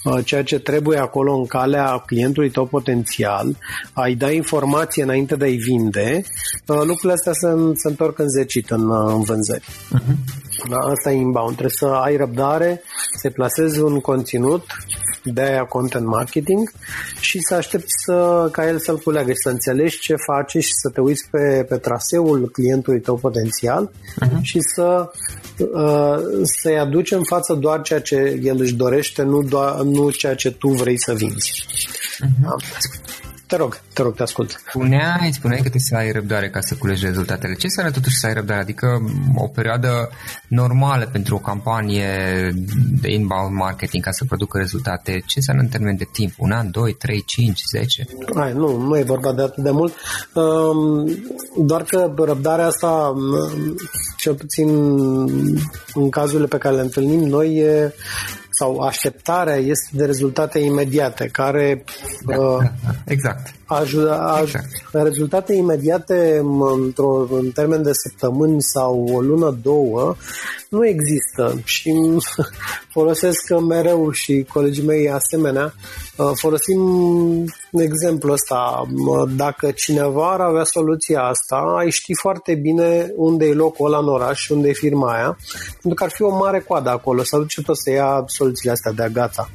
da. 0.03 0.21
ceea 0.21 0.43
ce 0.43 0.59
trebuie 0.59 0.97
acolo 0.97 1.35
în 1.35 1.45
calea 1.45 2.03
clientului 2.05 2.49
tău 2.49 2.65
potențial, 2.65 3.57
ai 3.93 4.15
da 4.15 4.31
informație 4.31 5.03
înainte 5.03 5.35
de 5.35 5.45
a-i 5.45 5.55
vinde, 5.55 6.23
uh, 6.67 6.77
lucrurile 6.77 7.13
astea 7.13 7.33
se, 7.33 7.47
se 7.73 7.87
întorc 7.87 8.19
în 8.19 8.29
zecit 8.29 8.69
în, 8.69 8.89
uh, 8.89 9.13
în 9.15 9.21
vânzări. 9.21 9.63
Uh-huh. 9.63 10.41
Da, 10.69 10.77
asta 10.77 11.11
e 11.11 11.15
inbound. 11.15 11.55
Trebuie 11.55 11.75
să 11.77 11.85
ai 11.85 12.15
răbdare, 12.15 12.81
să 13.21 13.29
plasezi 13.29 13.79
un 13.79 13.99
conținut 13.99 14.65
de 15.23 15.41
aia 15.41 15.63
content 15.63 16.05
marketing 16.05 16.71
și 17.19 17.39
să 17.39 17.55
aștepți 17.55 17.93
să, 18.05 18.49
ca 18.51 18.67
el 18.67 18.79
să-l 18.79 18.97
culeagă 18.97 19.31
și 19.31 19.41
să 19.43 19.49
înțelegi 19.49 19.99
ce 19.99 20.15
face 20.15 20.59
și 20.59 20.71
să 20.73 20.89
te 20.89 21.01
uiți 21.01 21.27
pe, 21.31 21.65
pe 21.69 21.77
traseul 21.77 22.49
clientului 22.49 22.99
tău 22.99 23.15
potențial 23.15 23.91
uh-huh. 23.91 24.41
și 24.41 24.59
să 24.75 25.11
uh, 25.57 26.17
să-i 26.61 26.79
aduci 26.79 27.11
în 27.11 27.23
față 27.23 27.53
doar 27.53 27.81
ceea 27.81 28.01
ce 28.01 28.39
el 28.43 28.59
își 28.59 28.75
dorește, 28.75 29.23
nu, 29.23 29.41
doar, 29.41 29.81
nu 29.81 30.09
ceea 30.09 30.35
ce 30.35 30.51
tu 30.51 30.69
vrei 30.69 30.99
să 30.99 31.13
vinzi. 31.13 31.65
Uh-huh. 32.25 32.41
Da? 32.41 32.55
Te 33.47 33.55
rog, 33.55 33.81
te 33.93 34.01
rog, 34.01 34.15
te 34.15 34.21
ascult. 34.21 34.61
Spuneai, 34.67 35.29
spuneai 35.33 35.61
că 35.61 35.69
trebuie 35.69 35.81
să 35.81 35.95
ai 35.95 36.11
răbdare 36.11 36.49
ca 36.49 36.59
să 36.61 36.75
culegi 36.75 37.05
rezultatele. 37.05 37.53
Ce 37.53 37.65
înseamnă 37.65 37.91
totuși 37.91 38.17
să 38.17 38.27
ai 38.27 38.33
răbdare? 38.33 38.59
Adică 38.59 39.01
o 39.35 39.47
perioadă 39.47 40.09
normală 40.47 41.09
pentru 41.11 41.35
o 41.35 41.39
campanie 41.39 42.07
de 43.01 43.11
inbound 43.11 43.55
marketing 43.55 44.03
ca 44.03 44.11
să 44.11 44.25
producă 44.25 44.57
rezultate. 44.57 45.11
Ce 45.11 45.33
înseamnă 45.35 45.61
în 45.63 45.69
termen 45.69 45.95
de 45.95 46.07
timp? 46.11 46.33
Un 46.37 46.51
an, 46.51 46.71
doi, 46.71 46.93
trei, 46.93 47.23
cinci, 47.25 47.61
zece? 47.71 48.07
Hai, 48.35 48.53
nu, 48.53 48.77
nu 48.77 48.97
e 48.97 49.03
vorba 49.03 49.33
de 49.33 49.41
atât 49.41 49.63
de 49.63 49.71
mult. 49.71 49.93
Um, 50.33 51.07
doar 51.65 51.83
că 51.83 52.13
răbdarea 52.17 52.65
asta, 52.65 53.13
um, 53.15 53.75
cel 54.17 54.35
puțin 54.35 54.69
în 55.93 56.09
cazurile 56.09 56.47
pe 56.47 56.57
care 56.57 56.75
le 56.75 56.81
întâlnim 56.81 57.19
noi, 57.19 57.55
e 57.55 57.93
sau 58.59 58.79
așteptarea 58.79 59.55
este 59.55 59.89
de 59.91 60.05
rezultate 60.05 60.59
imediate, 60.59 61.29
care 61.31 61.83
da, 62.25 62.37
uh, 62.37 62.57
da, 62.59 62.71
da, 62.83 62.91
exact. 63.05 63.53
Ajută, 63.65 64.39
exact. 64.41 64.67
rezultate 64.91 65.53
imediate 65.53 66.41
într-o, 66.75 67.27
în 67.31 67.49
termen 67.49 67.83
de 67.83 67.91
săptămâni 67.93 68.61
sau 68.61 69.09
o 69.13 69.21
lună, 69.21 69.57
două, 69.61 70.15
nu 70.69 70.87
există 70.87 71.61
și 71.63 71.93
folosesc 72.95 73.59
mereu 73.67 74.11
și 74.11 74.45
colegii 74.53 74.85
mei 74.85 75.09
asemenea, 75.09 75.73
uh, 76.17 76.31
folosim 76.33 76.81
exemplu 77.81 78.31
ăsta. 78.31 78.83
Dacă 79.35 79.71
cineva 79.71 80.31
ar 80.31 80.39
avea 80.39 80.63
soluția 80.63 81.21
asta, 81.21 81.55
ai 81.77 81.89
ști 81.89 82.13
foarte 82.15 82.55
bine 82.55 83.11
unde 83.15 83.45
e 83.45 83.53
locul 83.53 83.85
ăla 83.85 83.97
în 83.97 84.07
oraș 84.07 84.39
și 84.39 84.51
unde 84.51 84.69
e 84.69 84.73
firma 84.73 85.13
aia, 85.13 85.37
pentru 85.71 85.93
că 85.93 86.03
ar 86.03 86.09
fi 86.09 86.21
o 86.21 86.37
mare 86.37 86.59
coadă 86.59 86.89
acolo, 86.89 87.23
să 87.23 87.37
duce 87.37 87.61
tot 87.61 87.77
să 87.77 87.91
ia 87.91 88.23
soluțiile 88.43 88.71
astea 88.71 88.91
de 88.91 89.09
gata. 89.13 89.49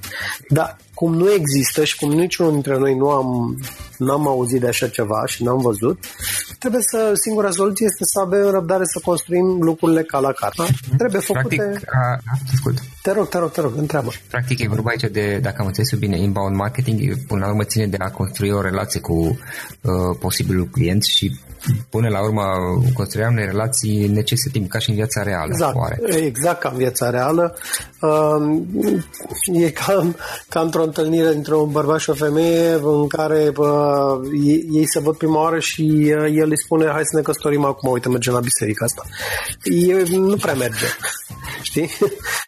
Dar 0.48 0.76
cum 0.94 1.14
nu 1.14 1.32
există 1.32 1.84
și 1.84 1.96
cum 1.96 2.10
niciunul 2.10 2.52
dintre 2.52 2.78
noi 2.78 2.94
nu 2.94 3.08
am, 3.10 3.58
n-am 3.98 4.28
auzit 4.28 4.60
de 4.60 4.68
așa 4.68 4.88
ceva 4.88 5.26
și 5.26 5.42
n-am 5.42 5.58
văzut, 5.58 5.98
trebuie 6.58 6.82
să, 6.82 7.12
singura 7.14 7.50
soluție 7.50 7.86
este 7.90 8.04
să 8.04 8.20
avem 8.20 8.50
răbdare 8.50 8.84
să 8.84 9.00
construim 9.04 9.62
lucrurile 9.62 10.02
ca 10.02 10.18
la 10.18 10.32
carte. 10.32 10.62
Trebuie 10.96 11.20
făcute... 11.20 11.56
Practic, 11.56 11.94
a, 11.94 12.18
ascult. 12.52 12.78
Te 13.02 13.12
rog, 13.12 13.28
te 13.28 13.38
rog, 13.38 13.50
te 13.50 13.60
rog, 13.60 13.72
întreabă. 13.76 14.10
Practic 14.30 14.58
e 14.58 14.68
vorba 14.68 14.90
aici 14.90 15.12
de, 15.12 15.38
dacă 15.42 15.56
am 15.58 15.66
înțeles 15.66 15.92
bine, 15.98 16.18
inbound 16.18 16.56
marketing, 16.56 17.26
până 17.26 17.40
la 17.40 17.48
urmă 17.48 17.64
ține 17.64 17.86
de 17.86 17.96
a 17.98 18.10
construi 18.10 18.50
o 18.50 18.60
relație 18.60 19.00
cu 19.00 19.14
uh, 19.14 20.16
posibilul 20.20 20.68
client 20.72 21.02
și 21.02 21.38
până 21.90 22.08
la 22.08 22.22
urmă 22.22 22.42
construirea 22.94 23.30
unei 23.30 23.44
relații 23.44 24.08
necesită 24.08 24.50
timp 24.52 24.68
ca 24.68 24.78
și 24.78 24.88
în 24.88 24.94
viața 24.94 25.22
reală. 25.22 25.50
Exact, 25.50 25.76
oare? 25.76 25.98
exact 26.16 26.60
ca 26.60 26.68
în 26.68 26.76
viața 26.76 27.10
reală. 27.10 27.56
Uh, 28.00 28.58
e 29.52 29.70
ca, 29.70 30.12
ca 30.48 30.60
într-o 30.60 30.82
întâlnire 30.82 31.32
dintre 31.32 31.54
un 31.54 31.70
bărbat 31.70 31.98
și 31.98 32.10
o 32.10 32.14
femeie 32.14 32.72
în 32.72 33.06
care 33.06 33.52
uh, 33.56 33.87
ei 34.70 34.86
se 34.86 35.00
văd 35.00 35.16
prima 35.16 35.40
oară 35.40 35.58
și 35.58 35.82
uh, 35.82 36.32
el 36.34 36.48
îi 36.48 36.62
spune 36.64 36.86
hai 36.86 37.04
să 37.04 37.16
ne 37.16 37.22
căsătorim 37.22 37.64
acum, 37.64 37.90
uite, 37.90 38.08
mergem 38.08 38.32
la 38.32 38.40
biserică 38.40 38.84
asta. 38.84 39.02
E, 39.62 40.16
nu 40.16 40.36
prea 40.36 40.54
merge. 40.54 40.86
Știi? 41.62 41.90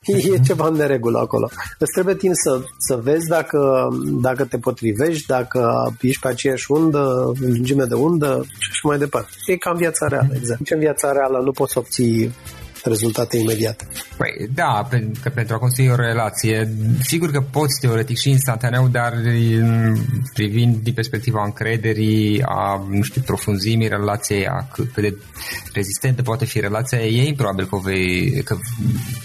e 0.04 0.38
ceva 0.46 0.66
în 0.66 0.74
neregulă 0.74 1.18
acolo. 1.18 1.50
Îți 1.78 1.92
trebuie 1.92 2.14
timp 2.14 2.34
să, 2.34 2.62
să 2.78 3.00
vezi 3.02 3.26
dacă, 3.28 3.88
dacă 4.02 4.44
te 4.44 4.58
potrivești, 4.58 5.26
dacă 5.26 5.92
ești 6.00 6.20
pe 6.20 6.28
aceeași 6.28 6.72
undă, 6.72 7.32
lungime 7.40 7.84
de 7.84 7.94
undă 7.94 8.40
și 8.58 8.68
așa 8.70 8.80
mai 8.82 8.98
departe. 8.98 9.30
E 9.46 9.56
ca 9.56 9.70
în 9.70 9.76
viața 9.76 10.06
reală, 10.06 10.32
exact. 10.34 10.58
Nici 10.58 10.70
în 10.70 10.78
viața 10.78 11.12
reală 11.12 11.40
nu 11.44 11.52
poți 11.52 11.78
obții 11.78 12.34
rezultate 12.84 13.36
imediate. 13.36 13.88
Păi, 14.16 14.48
da, 14.54 14.88
că 15.22 15.28
pentru 15.28 15.54
a 15.54 15.58
construi 15.58 15.88
o 15.88 15.94
relație, 15.94 16.72
sigur 17.02 17.30
că 17.30 17.40
poți 17.40 17.80
teoretic 17.80 18.18
și 18.18 18.30
instantaneu, 18.30 18.88
dar 18.88 19.12
privind 20.34 20.76
din 20.76 20.92
perspectiva 20.92 21.44
încrederii, 21.44 22.42
a, 22.44 22.86
nu 22.90 23.02
știu, 23.02 23.22
profunzimii 23.26 23.88
relației, 23.88 24.46
a 24.46 24.68
cât, 24.72 24.92
cât 24.92 25.02
de 25.02 25.16
rezistentă 25.72 26.22
poate 26.22 26.44
fi 26.44 26.60
relația, 26.60 26.98
e 26.98 27.26
improbabil 27.26 27.66
că 27.66 27.76
vei, 27.76 28.42
că 28.44 28.56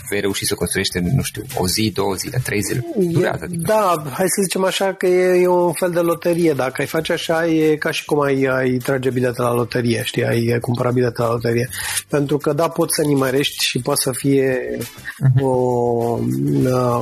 vei 0.09 0.19
reuși 0.19 0.45
să 0.45 0.55
construiești, 0.55 0.99
nu 0.99 1.21
știu, 1.21 1.43
o 1.57 1.67
zi, 1.67 1.91
două 1.93 2.13
zile, 2.13 2.39
trei 2.43 2.61
zile. 2.61 2.85
Durează, 2.97 3.43
adică. 3.43 3.61
Da, 3.65 4.03
hai 4.11 4.25
să 4.27 4.41
zicem 4.41 4.63
așa 4.63 4.93
că 4.93 5.05
e, 5.05 5.41
e 5.41 5.47
un 5.47 5.73
fel 5.73 5.91
de 5.91 5.99
loterie. 5.99 6.53
Dacă 6.53 6.73
ai 6.77 6.87
face 6.87 7.13
așa, 7.13 7.47
e 7.47 7.75
ca 7.75 7.91
și 7.91 8.05
cum 8.05 8.21
ai, 8.21 8.43
ai 8.43 8.77
trage 8.77 9.09
bilete 9.09 9.41
la 9.41 9.53
loterie, 9.53 10.01
știi, 10.03 10.25
ai 10.25 10.57
cumpăra 10.61 10.91
bilete 10.91 11.21
la 11.21 11.29
loterie. 11.29 11.69
Pentru 12.09 12.37
că, 12.37 12.53
da, 12.53 12.67
poți 12.67 12.95
să 12.95 13.01
nimerești 13.01 13.44
greșești 13.45 13.65
și 13.65 13.79
poate 13.79 14.01
să 14.03 14.11
fie 14.11 14.77
o, 15.41 15.49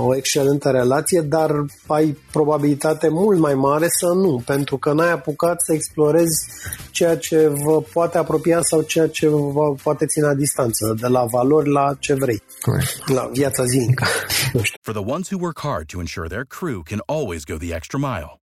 o 0.06 0.16
excelentă 0.16 0.70
relație, 0.70 1.22
dar 1.22 1.52
ai 1.88 2.18
probabilitate 2.32 3.08
mult 3.10 3.40
mai 3.40 3.54
mare 3.54 3.88
să 3.90 4.08
nu, 4.08 4.42
pentru 4.46 4.78
că 4.78 4.94
n-ai 4.94 5.12
apucat 5.12 5.62
să 5.62 5.74
explorezi 5.74 6.48
ceea 6.92 7.18
ce 7.18 7.48
vă 7.48 7.82
poate 7.82 8.18
apropia 8.18 8.60
sau 8.62 8.82
ceea 8.82 9.08
ce 9.08 9.28
vă 9.28 9.76
poate 9.84 10.06
ține 10.06 10.26
la 10.26 10.34
distanță, 10.34 10.96
de 11.00 11.08
la 11.08 11.26
valori 11.26 11.70
la 11.70 11.96
ce 12.00 12.14
vrei. 12.14 12.42
Correct. 12.62 13.10
La 13.10 13.30
viața 13.34 13.64
zilnică. 13.66 14.06
For 14.82 14.94
the 14.94 15.12
ones 15.12 15.30
who 15.30 15.38
work 15.42 15.60
hard 15.60 15.86
to 15.88 16.00
ensure 16.00 16.28
their 16.28 16.46
crew 16.46 16.82
can 16.84 17.00
always 17.06 17.44
go 17.44 17.56
the 17.58 17.74
extra 17.74 18.00
mile 18.00 18.43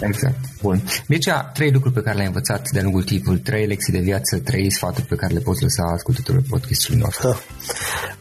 Exact. 0.00 0.38
Bun. 0.62 0.82
Deci, 1.06 1.26
trei 1.52 1.70
lucruri 1.70 1.94
pe 1.94 2.00
care 2.00 2.14
le-ai 2.14 2.26
învățat 2.26 2.68
de-a 2.70 2.82
lungul 2.82 3.02
timpului, 3.02 3.38
trei 3.38 3.66
lecții 3.66 3.92
de 3.92 3.98
viață, 3.98 4.38
trei 4.38 4.70
sfaturi 4.70 5.06
pe 5.06 5.14
care 5.14 5.34
le 5.34 5.40
poți 5.40 5.62
lăsa 5.62 5.82
ascultătorul 5.82 6.42
podcastului 6.48 7.00
nostru. 7.00 7.40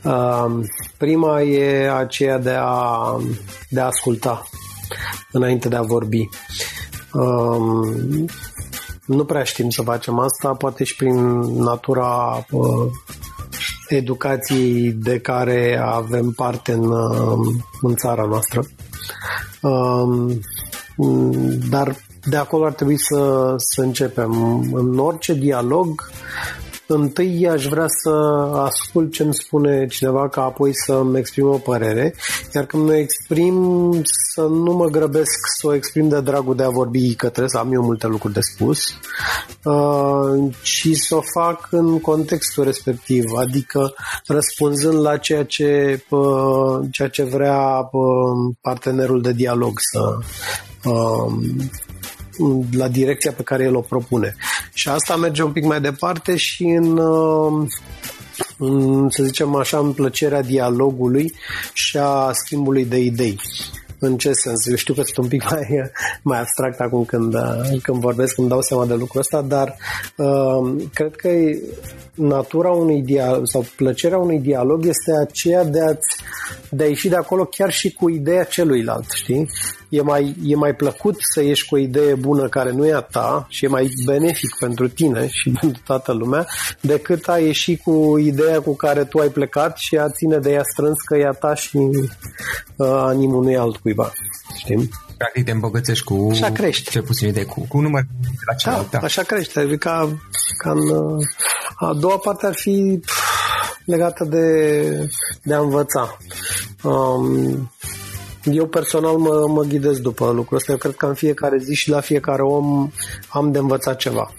Uh, 0.03 0.67
prima 0.97 1.41
e 1.41 1.91
aceea 1.91 2.37
de 2.37 2.55
a, 2.59 3.17
de 3.69 3.79
a 3.79 3.85
asculta 3.85 4.43
înainte 5.31 5.69
de 5.69 5.75
a 5.75 5.81
vorbi. 5.81 6.29
Um, 7.13 8.25
nu 9.05 9.25
prea 9.25 9.43
știm 9.43 9.69
să 9.69 9.81
facem 9.81 10.19
asta, 10.19 10.53
poate 10.53 10.83
și 10.83 10.95
prin 10.95 11.39
natura 11.39 12.45
uh, 12.51 12.91
educației 13.87 14.91
de 14.91 15.19
care 15.19 15.79
avem 15.83 16.31
parte 16.31 16.71
în, 16.71 16.91
uh, 16.91 17.55
în 17.81 17.95
țara 17.95 18.25
noastră. 18.25 18.61
Um, 19.61 20.39
dar 21.69 21.95
de 22.29 22.37
acolo 22.37 22.65
ar 22.65 22.73
trebui 22.73 22.99
să, 22.99 23.53
să 23.57 23.81
începem. 23.81 24.31
În 24.73 24.99
orice 24.99 25.33
dialog 25.33 26.09
întâi 26.87 27.47
aș 27.47 27.65
vrea 27.65 27.85
să 27.87 28.09
ascult 28.55 29.11
ce 29.11 29.23
îmi 29.23 29.33
spune 29.33 29.87
cineva 29.87 30.29
ca 30.29 30.41
apoi 30.41 30.71
să-mi 30.73 31.17
exprim 31.17 31.47
o 31.47 31.57
părere, 31.57 32.15
iar 32.55 32.65
când 32.65 32.83
mă 32.83 32.95
exprim 32.95 33.55
să 34.33 34.41
nu 34.41 34.73
mă 34.73 34.85
grăbesc 34.85 35.39
să 35.59 35.67
o 35.67 35.73
exprim 35.73 36.09
de 36.09 36.21
dragul 36.21 36.55
de 36.55 36.63
a 36.63 36.69
vorbi, 36.69 37.15
că 37.15 37.27
trebuie 37.27 37.49
să 37.49 37.57
am 37.57 37.73
eu 37.73 37.83
multe 37.83 38.07
lucruri 38.07 38.33
de 38.33 38.39
spus, 38.41 38.79
uh, 38.89 39.46
ci 40.61 40.89
să 40.93 41.15
o 41.15 41.21
fac 41.21 41.67
în 41.71 41.99
contextul 41.99 42.63
respectiv, 42.63 43.23
adică 43.37 43.93
răspunzând 44.27 44.99
la 44.99 45.17
ceea 45.17 45.43
ce, 45.43 46.03
uh, 46.09 46.79
ceea 46.91 47.07
ce 47.07 47.23
vrea 47.23 47.89
uh, 47.91 48.55
partenerul 48.61 49.21
de 49.21 49.33
dialog 49.33 49.73
să, 49.79 50.17
la 52.71 52.87
direcția 52.87 53.31
pe 53.31 53.43
care 53.43 53.63
el 53.63 53.75
o 53.75 53.81
propune. 53.81 54.35
Și 54.73 54.89
asta 54.89 55.15
merge 55.15 55.43
un 55.43 55.51
pic 55.51 55.63
mai 55.63 55.81
departe 55.81 56.35
și 56.35 56.63
în, 56.63 56.97
uh, 56.97 57.67
în 58.57 59.09
să 59.09 59.23
zicem 59.23 59.55
așa, 59.55 59.77
în 59.77 59.93
plăcerea 59.93 60.41
dialogului 60.41 61.33
și 61.73 61.97
a 61.97 62.31
schimbului 62.31 62.85
de 62.85 62.97
idei. 62.97 63.39
În 63.99 64.17
ce 64.17 64.31
sens? 64.33 64.65
Eu 64.65 64.75
știu 64.75 64.93
că 64.93 65.01
sunt 65.01 65.17
un 65.17 65.27
pic 65.27 65.51
mai, 65.51 65.91
mai 66.21 66.39
abstract 66.39 66.79
acum 66.79 67.05
când, 67.05 67.33
uh, 67.33 67.81
când 67.81 67.99
vorbesc, 67.99 68.37
îmi 68.37 68.49
dau 68.49 68.61
seama 68.61 68.85
de 68.85 68.93
lucrul 68.93 69.19
ăsta, 69.19 69.41
dar 69.41 69.75
uh, 70.15 70.83
cred 70.93 71.15
că 71.15 71.29
natura 72.17 72.69
unui 72.69 73.01
dialog 73.01 73.47
sau 73.47 73.65
plăcerea 73.75 74.17
unui 74.17 74.39
dialog 74.39 74.85
este 74.85 75.11
aceea 75.21 75.63
de 75.63 75.81
a, 75.81 75.93
de 76.69 76.83
a 76.83 76.87
ieși 76.87 77.07
de 77.07 77.15
acolo 77.15 77.45
chiar 77.45 77.71
și 77.71 77.93
cu 77.93 78.09
ideea 78.09 78.43
celuilalt, 78.43 79.11
știi? 79.11 79.49
E 79.89 80.01
mai, 80.01 80.35
e 80.43 80.55
mai 80.55 80.75
plăcut 80.75 81.15
să 81.19 81.43
ieși 81.43 81.65
cu 81.65 81.75
o 81.75 81.77
idee 81.77 82.15
bună 82.15 82.49
care 82.49 82.71
nu 82.71 82.85
e 82.85 82.93
a 82.93 83.01
ta 83.01 83.45
și 83.49 83.65
e 83.65 83.67
mai 83.67 83.89
benefic 84.05 84.55
pentru 84.59 84.87
tine 84.87 85.27
și 85.27 85.49
pentru 85.61 85.81
toată 85.85 86.11
lumea 86.11 86.45
decât 86.81 87.27
a 87.27 87.37
ieși 87.37 87.77
cu 87.77 88.17
ideea 88.17 88.59
cu 88.59 88.75
care 88.75 89.03
tu 89.03 89.17
ai 89.17 89.29
plecat 89.29 89.77
și 89.77 89.97
a 89.97 90.09
ține 90.09 90.37
de 90.37 90.51
ea 90.51 90.63
strâns 90.71 90.97
că 91.01 91.17
e 91.17 91.25
a 91.25 91.31
ta 91.31 91.53
și 91.53 91.77
uh, 91.77 92.09
a 92.77 93.11
nimănui 93.11 93.57
altcuiva. 93.57 94.11
Știi? 94.55 94.89
practic 95.17 95.45
te 95.45 95.51
îmbogățești 95.51 96.03
cu 96.03 96.27
așa 96.31 96.51
crești. 96.51 96.89
cel 96.89 97.03
puțin 97.03 97.27
idei, 97.27 97.45
cu, 97.45 97.65
cu 97.67 97.79
număr 97.79 98.03
la 98.45 98.53
celălalt. 98.53 98.89
Da, 98.89 98.97
da, 98.97 99.05
așa 99.05 99.21
crește. 99.21 99.59
Adică 99.59 99.75
ca, 99.75 100.17
ca 100.57 100.71
în, 100.71 100.89
uh, 100.89 101.25
a 101.75 101.93
doua 101.93 102.17
parte 102.17 102.45
ar 102.45 102.53
fi 102.55 102.99
legată 103.85 104.23
de, 104.23 105.09
de 105.43 105.53
a 105.53 105.59
învăța. 105.59 106.17
Um, 106.83 107.71
eu 108.43 108.67
personal 108.67 109.15
mă, 109.15 109.45
mă 109.47 109.63
ghidez 109.63 109.97
după 109.99 110.31
lucrul 110.31 110.57
ăsta. 110.57 110.71
Eu 110.71 110.77
cred 110.77 110.95
că 110.95 111.05
în 111.05 111.13
fiecare 111.13 111.57
zi 111.57 111.75
și 111.75 111.89
la 111.89 111.99
fiecare 111.99 112.41
om 112.41 112.91
am 113.29 113.51
de 113.51 113.57
învățat 113.57 113.97
ceva. 113.97 114.33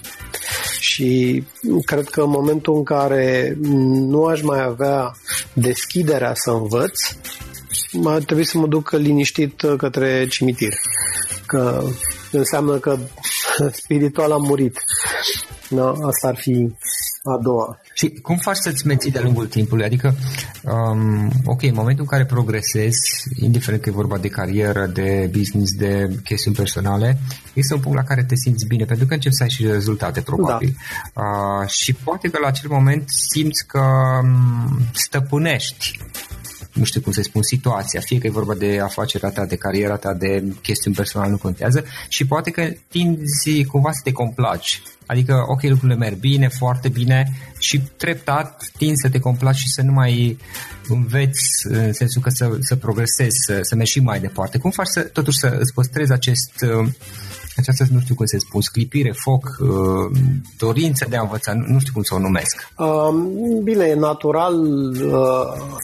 Și 0.79 1.44
cred 1.85 2.09
că 2.09 2.20
în 2.20 2.31
momentul 2.31 2.74
în 2.74 2.83
care 2.83 3.57
nu 3.61 4.24
aș 4.24 4.42
mai 4.42 4.62
avea 4.62 5.12
deschiderea 5.53 6.35
să 6.35 6.51
învăț, 6.51 7.01
ar 8.05 8.22
trebui 8.22 8.44
să 8.44 8.59
mă 8.59 8.66
duc 8.66 8.90
liniștit 8.90 9.62
către 9.77 10.27
cimitir. 10.27 10.72
Că 11.46 11.83
înseamnă 12.33 12.79
că 12.79 12.98
spiritual 13.83 14.33
am 14.33 14.42
murit. 14.42 14.79
Da, 15.70 15.90
asta 15.90 16.29
ar 16.29 16.37
fi 16.37 16.72
a 17.22 17.38
doua. 17.42 17.81
Și 17.94 18.09
cum 18.09 18.37
faci 18.37 18.57
să-ți 18.57 18.87
menții 18.87 19.11
de-a 19.11 19.22
lungul 19.22 19.46
timpului? 19.46 19.85
Adică, 19.85 20.14
um, 20.62 21.31
ok, 21.44 21.62
în 21.62 21.74
momentul 21.74 22.03
în 22.03 22.11
care 22.11 22.24
progresezi, 22.24 23.22
indiferent 23.40 23.83
că 23.83 23.88
e 23.88 23.92
vorba 23.92 24.18
de 24.18 24.29
carieră, 24.29 24.87
de 24.87 25.31
business, 25.33 25.72
de 25.77 26.18
chestiuni 26.24 26.57
personale, 26.57 27.18
este 27.53 27.74
un 27.74 27.81
punct 27.81 27.96
la 27.96 28.05
care 28.05 28.24
te 28.24 28.35
simți 28.35 28.66
bine, 28.66 28.85
pentru 28.85 29.07
că 29.07 29.14
începi 29.14 29.35
să 29.35 29.42
ai 29.42 29.51
și 29.51 29.66
rezultate, 29.66 30.20
probabil. 30.20 30.77
Da. 31.14 31.22
Uh, 31.22 31.68
și 31.68 31.92
poate 31.92 32.29
că 32.29 32.38
la 32.40 32.46
acel 32.46 32.70
moment 32.70 33.05
simți 33.33 33.66
că 33.66 33.81
um, 34.22 34.79
stăpânești 34.92 35.98
nu 36.79 36.85
știu 36.85 37.01
cum 37.01 37.12
să 37.12 37.23
spun, 37.23 37.43
situația, 37.43 38.01
fie 38.01 38.19
că 38.19 38.27
e 38.27 38.31
vorba 38.31 38.55
de 38.55 38.81
afacerea 38.83 39.31
ta, 39.31 39.45
de 39.45 39.57
cariera 39.57 39.97
ta, 39.97 40.14
de 40.14 40.45
chestiuni 40.62 40.97
personale, 40.97 41.31
nu 41.31 41.37
contează 41.37 41.85
și 42.09 42.27
poate 42.27 42.51
că 42.51 42.69
tinzi 42.88 43.64
cumva 43.64 43.93
să 43.93 44.01
te 44.05 44.12
complaci. 44.12 44.83
Adică, 45.07 45.45
ok, 45.47 45.62
lucrurile 45.62 45.99
merg 45.99 46.19
bine, 46.19 46.49
foarte 46.49 46.88
bine 46.88 47.33
și 47.59 47.81
treptat 47.97 48.71
tin 48.77 48.97
să 48.97 49.09
te 49.09 49.19
complaci 49.19 49.57
și 49.57 49.69
să 49.69 49.83
nu 49.83 49.93
mai 49.93 50.38
înveți 50.88 51.67
în 51.69 51.93
sensul 51.93 52.23
că 52.23 52.31
să, 52.31 52.57
să 52.61 52.77
progresezi, 52.77 53.37
să, 53.47 53.59
să 53.62 53.75
mergi 53.75 53.93
și 53.93 54.01
mai 54.01 54.21
departe. 54.21 54.59
Cum 54.59 54.71
faci 54.71 54.87
să, 54.87 55.01
totuși 55.01 55.38
să 55.38 55.57
îți 55.61 55.73
păstrezi 55.75 56.12
acest 56.12 56.64
această, 57.59 57.87
nu 57.91 58.01
știu 58.01 58.14
cum 58.14 58.27
să 58.27 58.37
spun, 58.38 58.61
sclipire, 58.61 59.12
foc, 59.12 59.57
uh, 59.61 60.19
dorință 60.59 61.07
de 61.09 61.17
a 61.17 61.23
învăța, 61.23 61.53
nu 61.53 61.79
știu 61.79 61.93
cum 61.93 62.03
să 62.03 62.14
o 62.14 62.19
numesc. 62.19 62.73
Uh, 62.77 63.09
bine, 63.62 63.85
e 63.85 63.95
natural 63.95 64.55
uh, 64.55 65.79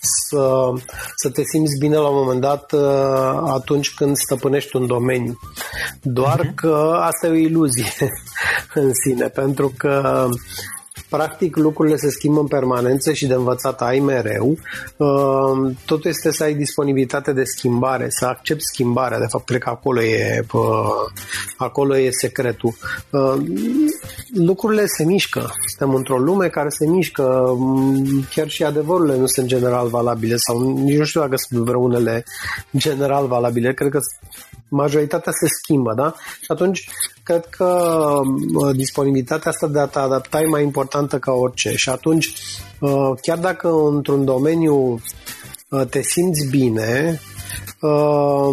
să, 0.00 0.72
să 1.16 1.30
te 1.30 1.42
simți 1.42 1.78
bine 1.78 1.96
la 1.96 2.08
un 2.08 2.16
moment 2.16 2.40
dat 2.40 2.72
uh, 2.72 3.42
atunci 3.46 3.94
când 3.94 4.16
stăpânești 4.16 4.76
un 4.76 4.86
domeniu. 4.86 5.38
Doar 6.02 6.46
uh-huh. 6.46 6.54
că 6.54 6.98
asta 7.00 7.26
e 7.26 7.30
o 7.30 7.34
iluzie 7.34 7.92
în 8.74 8.90
sine, 8.94 9.28
pentru 9.28 9.72
că 9.76 10.26
Practic, 11.10 11.56
lucrurile 11.56 11.96
se 11.96 12.10
schimbă 12.10 12.40
în 12.40 12.46
permanență 12.46 13.12
și 13.12 13.26
de 13.26 13.34
învățat 13.34 13.82
ai 13.82 13.98
mereu. 13.98 14.58
Uh, 14.96 15.74
totul 15.84 16.10
este 16.10 16.32
să 16.32 16.42
ai 16.42 16.54
disponibilitate 16.54 17.32
de 17.32 17.44
schimbare, 17.44 18.06
să 18.08 18.26
accepti 18.26 18.64
schimbarea. 18.64 19.18
De 19.18 19.26
fapt, 19.28 19.44
cred 19.44 19.60
că 19.60 19.68
acolo 19.68 20.02
e, 20.02 20.44
uh, 20.52 20.60
acolo 21.56 21.96
e 21.96 22.10
secretul. 22.10 22.74
Uh, 23.10 23.34
lucrurile 24.34 24.86
se 24.86 25.04
mișcă. 25.04 25.50
Suntem 25.66 25.96
într-o 25.96 26.18
lume 26.18 26.48
care 26.48 26.68
se 26.68 26.86
mișcă. 26.86 27.54
Mm, 27.56 28.24
chiar 28.34 28.48
și 28.48 28.64
adevărurile 28.64 29.16
nu 29.16 29.26
sunt 29.26 29.46
general 29.46 29.88
valabile 29.88 30.36
sau 30.36 30.72
nici 30.72 30.98
nu 30.98 31.04
știu 31.04 31.20
dacă 31.20 31.36
sunt 31.36 31.60
vreunele 31.60 32.24
general 32.76 33.26
valabile. 33.26 33.74
Cred 33.74 33.90
că 33.90 33.98
majoritatea 34.68 35.32
se 35.32 35.46
schimbă, 35.48 35.94
da? 35.94 36.14
Și 36.40 36.52
atunci 36.52 36.88
cred 37.30 37.46
că 37.46 38.20
disponibilitatea 38.76 39.50
asta 39.50 39.66
de 39.66 39.78
a 39.78 39.86
te 39.86 39.98
adapta 39.98 40.40
e 40.40 40.46
mai 40.46 40.62
importantă 40.62 41.18
ca 41.18 41.32
orice. 41.32 41.72
Și 41.74 41.88
atunci, 41.88 42.32
uh, 42.78 43.10
chiar 43.22 43.38
dacă 43.38 43.68
într-un 43.68 44.24
domeniu 44.24 45.00
uh, 45.68 45.86
te 45.86 46.02
simți 46.02 46.48
bine, 46.50 47.20
uh, 47.80 48.48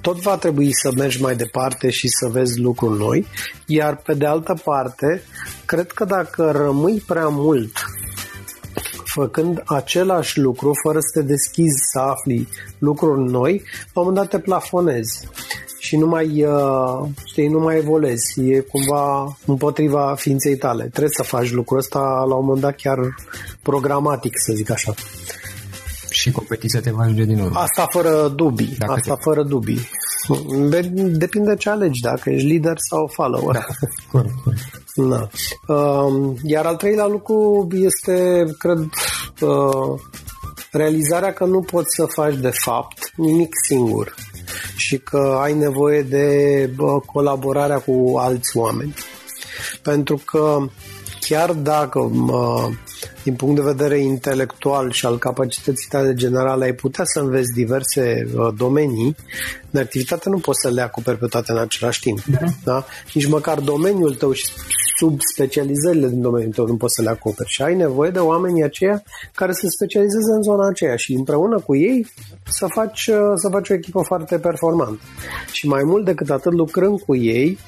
tot 0.00 0.20
va 0.20 0.36
trebui 0.36 0.72
să 0.72 0.92
mergi 0.96 1.22
mai 1.22 1.36
departe 1.36 1.90
și 1.90 2.08
să 2.08 2.28
vezi 2.28 2.60
lucruri 2.60 2.98
noi, 2.98 3.26
iar 3.66 3.96
pe 3.96 4.14
de 4.14 4.26
altă 4.26 4.60
parte, 4.64 5.22
cred 5.64 5.92
că 5.92 6.04
dacă 6.04 6.50
rămâi 6.50 7.02
prea 7.06 7.28
mult 7.28 7.72
făcând 9.04 9.62
același 9.66 10.38
lucru, 10.38 10.72
fără 10.82 10.98
să 11.00 11.20
te 11.20 11.26
deschizi 11.26 11.88
să 11.92 11.98
afli 11.98 12.48
lucruri 12.78 13.30
noi, 13.30 13.62
la 13.94 14.00
un 14.00 14.06
moment 14.06 14.16
dat 14.16 14.28
te 14.28 14.38
plafonezi 14.38 15.28
și 15.80 15.96
nu 15.96 16.06
mai, 16.06 16.44
uh, 16.44 17.08
știi, 17.24 17.48
nu 17.48 17.58
mai 17.58 17.76
evoluezi. 17.76 18.40
E 18.40 18.60
cumva 18.60 19.36
împotriva 19.46 20.14
ființei 20.18 20.56
tale. 20.56 20.82
Trebuie 20.82 21.12
să 21.12 21.22
faci 21.22 21.50
lucrul 21.50 21.78
ăsta 21.78 22.24
la 22.28 22.34
un 22.34 22.44
moment 22.44 22.60
dat 22.60 22.76
chiar 22.76 22.98
programatic, 23.62 24.32
să 24.36 24.52
zic 24.52 24.70
așa. 24.70 24.94
Și 26.10 26.30
competiția 26.30 26.80
te 26.80 26.90
va 26.90 27.02
ajunge 27.02 27.24
din 27.24 27.40
urmă. 27.40 27.58
Asta 27.58 27.86
fără 27.90 28.28
dubii. 28.28 28.76
Dacă 28.78 28.92
asta 28.92 29.14
te... 29.14 29.20
fără 29.22 29.42
dubii. 29.42 29.88
Depinde 31.12 31.56
ce 31.56 31.70
alegi, 31.70 32.00
dacă 32.00 32.30
ești 32.30 32.46
lider 32.46 32.76
sau 32.76 33.10
follower. 33.12 33.54
Da, 33.54 33.64
corect, 34.12 34.34
corect. 34.44 34.62
Da. 34.94 35.28
Um, 35.74 36.36
iar 36.42 36.66
al 36.66 36.76
treilea 36.76 37.06
lucru 37.06 37.68
este, 37.72 38.44
cred, 38.58 38.78
uh, 39.40 40.00
realizarea 40.72 41.32
că 41.32 41.44
nu 41.44 41.60
poți 41.60 41.94
să 41.94 42.04
faci 42.04 42.36
de 42.36 42.50
fapt 42.50 43.12
nimic 43.16 43.52
singur 43.66 44.14
și 44.76 44.98
că 44.98 45.38
ai 45.42 45.54
nevoie 45.54 46.02
de 46.02 46.70
colaborarea 47.06 47.78
cu 47.78 48.14
alți 48.18 48.56
oameni. 48.56 48.94
Pentru 49.82 50.22
că 50.24 50.58
chiar 51.20 51.52
dacă 51.52 52.10
din 53.30 53.38
punct 53.38 53.56
de 53.56 53.72
vedere 53.72 53.98
intelectual 53.98 54.90
și 54.90 55.06
al 55.06 55.18
capacității 55.18 55.88
tale 55.88 56.14
generale 56.14 56.64
ai 56.64 56.72
putea 56.72 57.04
să 57.04 57.20
înveți 57.20 57.52
diverse 57.54 58.26
domenii, 58.56 59.16
în 59.70 59.80
activitate 59.80 60.28
nu 60.28 60.38
poți 60.38 60.60
să 60.60 60.70
le 60.70 60.80
acoperi 60.80 61.18
pe 61.18 61.26
toate 61.26 61.52
în 61.52 61.58
același 61.58 62.00
timp. 62.00 62.20
Uh-huh. 62.20 62.64
Da? 62.64 62.84
Nici 63.14 63.28
măcar 63.28 63.58
domeniul 63.58 64.14
tău 64.14 64.32
și 64.32 64.44
sub 64.98 65.18
specializările 65.34 66.08
din 66.08 66.20
domeniul 66.20 66.52
tău 66.52 66.66
nu 66.66 66.76
poți 66.76 66.94
să 66.94 67.02
le 67.02 67.08
acoperi 67.08 67.48
și 67.48 67.62
ai 67.62 67.76
nevoie 67.76 68.10
de 68.10 68.18
oamenii 68.18 68.62
aceia 68.62 69.02
care 69.34 69.52
se 69.52 69.66
specializeze 69.68 70.32
în 70.36 70.42
zona 70.42 70.68
aceea 70.68 70.96
și 70.96 71.12
împreună 71.12 71.60
cu 71.60 71.76
ei 71.76 72.06
să 72.44 72.66
faci, 72.74 73.10
să 73.34 73.48
faci 73.50 73.68
o 73.68 73.74
echipă 73.74 74.02
foarte 74.06 74.38
performantă. 74.38 75.00
Și 75.52 75.68
mai 75.68 75.82
mult 75.84 76.04
decât 76.04 76.30
atât, 76.30 76.52
lucrând 76.52 77.00
cu 77.00 77.16
ei, 77.16 77.58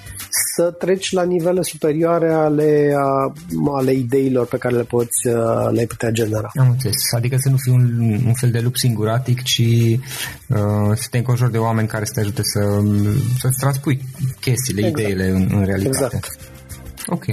să 0.54 0.70
treci 0.70 1.12
la 1.12 1.22
nivele 1.22 1.62
superioare 1.62 2.32
ale, 2.32 2.94
ale 3.72 3.92
ideilor 3.92 4.46
pe 4.46 4.56
care 4.56 4.74
le 4.74 4.82
poți 4.82 5.28
le 5.72 5.84
putea 5.84 6.10
genera. 6.10 6.50
Am 6.58 6.70
înțeles. 6.70 7.12
Adică 7.16 7.36
să 7.38 7.48
nu 7.48 7.56
fii 7.56 7.72
un, 7.72 8.02
un 8.26 8.34
fel 8.34 8.50
de 8.50 8.60
lup 8.60 8.76
singuratic, 8.76 9.42
ci 9.42 9.58
uh, 9.58 10.94
să 10.94 11.06
te 11.10 11.18
înconjori 11.18 11.52
de 11.52 11.58
oameni 11.58 11.88
care 11.88 12.04
să 12.04 12.12
te 12.12 12.20
ajute 12.20 12.42
să, 12.42 12.60
să-ți 13.38 13.58
transpui 13.58 14.04
chestiile, 14.40 14.86
exact. 14.86 14.98
ideile 14.98 15.28
în, 15.28 15.48
în 15.50 15.64
realitate. 15.64 16.16
Exact. 16.16 16.38
Ok. 17.06 17.24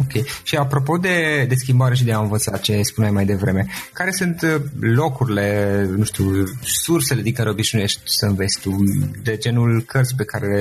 Ok. 0.00 0.26
Și 0.42 0.56
apropo 0.56 0.96
de, 0.96 1.44
de 1.48 1.54
schimbare 1.54 1.94
și 1.94 2.04
de 2.04 2.12
a 2.12 2.18
învăța 2.18 2.56
ce 2.56 2.82
spuneai 2.82 3.12
mai 3.12 3.24
devreme, 3.24 3.66
care 3.92 4.10
sunt 4.10 4.42
uh, 4.42 4.62
locurile, 4.80 5.88
nu 5.96 6.04
știu, 6.04 6.44
sursele 6.62 7.22
din 7.22 7.32
care 7.32 7.50
obișnuiești 7.50 8.00
să 8.04 8.26
înveți 8.26 8.60
tu, 8.60 8.76
de 9.22 9.36
genul 9.36 9.82
cărți 9.86 10.14
pe 10.14 10.24
care 10.24 10.56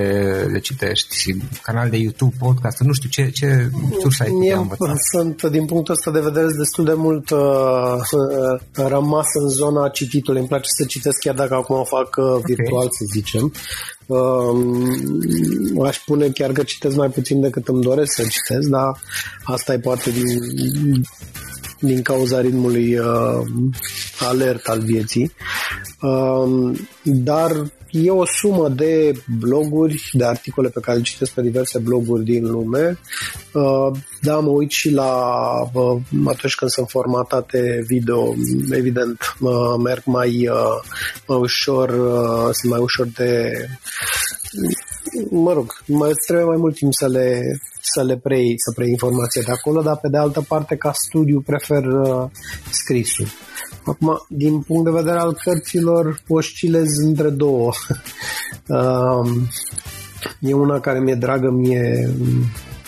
le 0.52 0.60
citești, 0.60 1.36
canal 1.62 1.90
de 1.90 1.98
YouTube, 1.98 2.36
podcast, 2.40 2.80
nu 2.80 2.94
știu, 2.94 3.10
ce, 3.10 3.30
ce 3.30 3.70
surse 4.02 4.24
ai 4.24 4.30
putea 4.30 4.58
învăța? 4.58 4.94
Sunt, 5.12 5.44
din 5.44 5.66
punctul 5.66 5.94
ăsta 5.94 6.12
de 6.12 6.20
vedere, 6.20 6.48
destul 6.58 6.86
de 6.86 6.94
mult 6.94 7.30
uh, 7.30 7.40
uh, 8.12 8.88
rămas 8.88 9.28
în 9.42 9.50
zona 9.50 9.90
cititului. 9.90 10.40
Îmi 10.40 10.48
place 10.50 10.68
să 10.78 10.86
citesc 10.86 11.20
chiar 11.20 11.36
dacă 11.36 11.54
acum 11.56 11.76
o 11.80 11.84
fac 11.84 12.16
uh, 12.18 12.42
virtual, 12.46 12.86
okay. 12.86 12.98
să 13.00 13.06
zicem. 13.14 13.54
Uh, 14.08 15.86
aș 15.86 16.00
spune 16.00 16.30
chiar 16.30 16.52
că 16.52 16.64
citesc 16.64 16.96
mai 16.96 17.10
puțin 17.10 17.42
decât 17.42 17.68
îmi 17.68 17.82
doresc 17.82 18.14
să 18.14 18.22
citesc, 18.22 18.70
dar 18.70 19.02
asta 19.44 19.74
e 19.74 19.80
poate 19.80 20.12
din, 20.12 20.26
din 21.80 22.02
cauza 22.02 22.42
ritmului 22.42 22.98
uh, 22.98 23.42
alert 24.20 24.68
al 24.68 24.80
vieții. 24.80 25.32
Uh, 26.02 26.78
dar 27.04 27.52
e 27.92 28.10
o 28.10 28.26
sumă 28.26 28.70
de 28.70 29.12
bloguri, 29.40 30.10
de 30.14 30.26
articole 30.26 30.70
pe 30.70 30.80
care 30.80 30.98
le 30.98 31.04
citesc 31.04 31.32
pe 31.32 31.42
diverse 31.42 31.80
bloguri 31.80 32.24
din 32.24 32.52
lume. 32.52 33.00
Uh, 33.54 34.00
da, 34.22 34.40
mă 34.40 34.50
uit 34.50 34.72
și 34.72 34.92
la 34.92 35.12
uh, 35.74 36.02
atunci 36.26 36.56
când 36.56 36.72
sunt 36.72 36.90
formatate 36.90 37.84
video, 37.88 38.34
evident, 38.72 39.36
merg 39.84 40.02
mai, 40.06 40.48
uh, 40.48 40.82
mai 41.28 41.38
ușor, 41.38 41.90
sunt 42.52 42.72
mai 42.72 42.80
ușor 42.80 43.08
de 43.16 43.52
mă 45.30 45.54
rog, 45.54 45.84
mai 45.86 46.12
trebuie 46.26 46.48
mai 46.48 46.58
mult 46.58 46.76
timp 46.76 46.94
să 46.94 47.08
le, 47.08 47.42
să 47.82 48.04
le 48.04 48.18
preiei, 48.18 48.54
să 48.58 48.72
preiei 48.72 48.94
informația 48.94 49.42
de 49.46 49.52
acolo, 49.52 49.82
dar 49.82 49.98
pe 49.98 50.08
de 50.10 50.18
altă 50.18 50.42
parte, 50.48 50.76
ca 50.76 50.92
studiu, 50.92 51.42
prefer 51.42 51.86
uh, 51.86 52.30
scrisul. 52.72 53.28
Acum, 53.86 54.26
din 54.30 54.62
punct 54.62 54.84
de 54.84 54.92
vedere 54.92 55.18
al 55.18 55.34
cărților, 55.44 56.22
oscilez 56.28 56.98
între 56.98 57.30
două. 57.30 57.72
uh, 58.68 59.32
e 60.50 60.54
una 60.54 60.80
care 60.80 61.00
mi-e 61.00 61.16
dragă 61.16 61.50
mie 61.50 62.14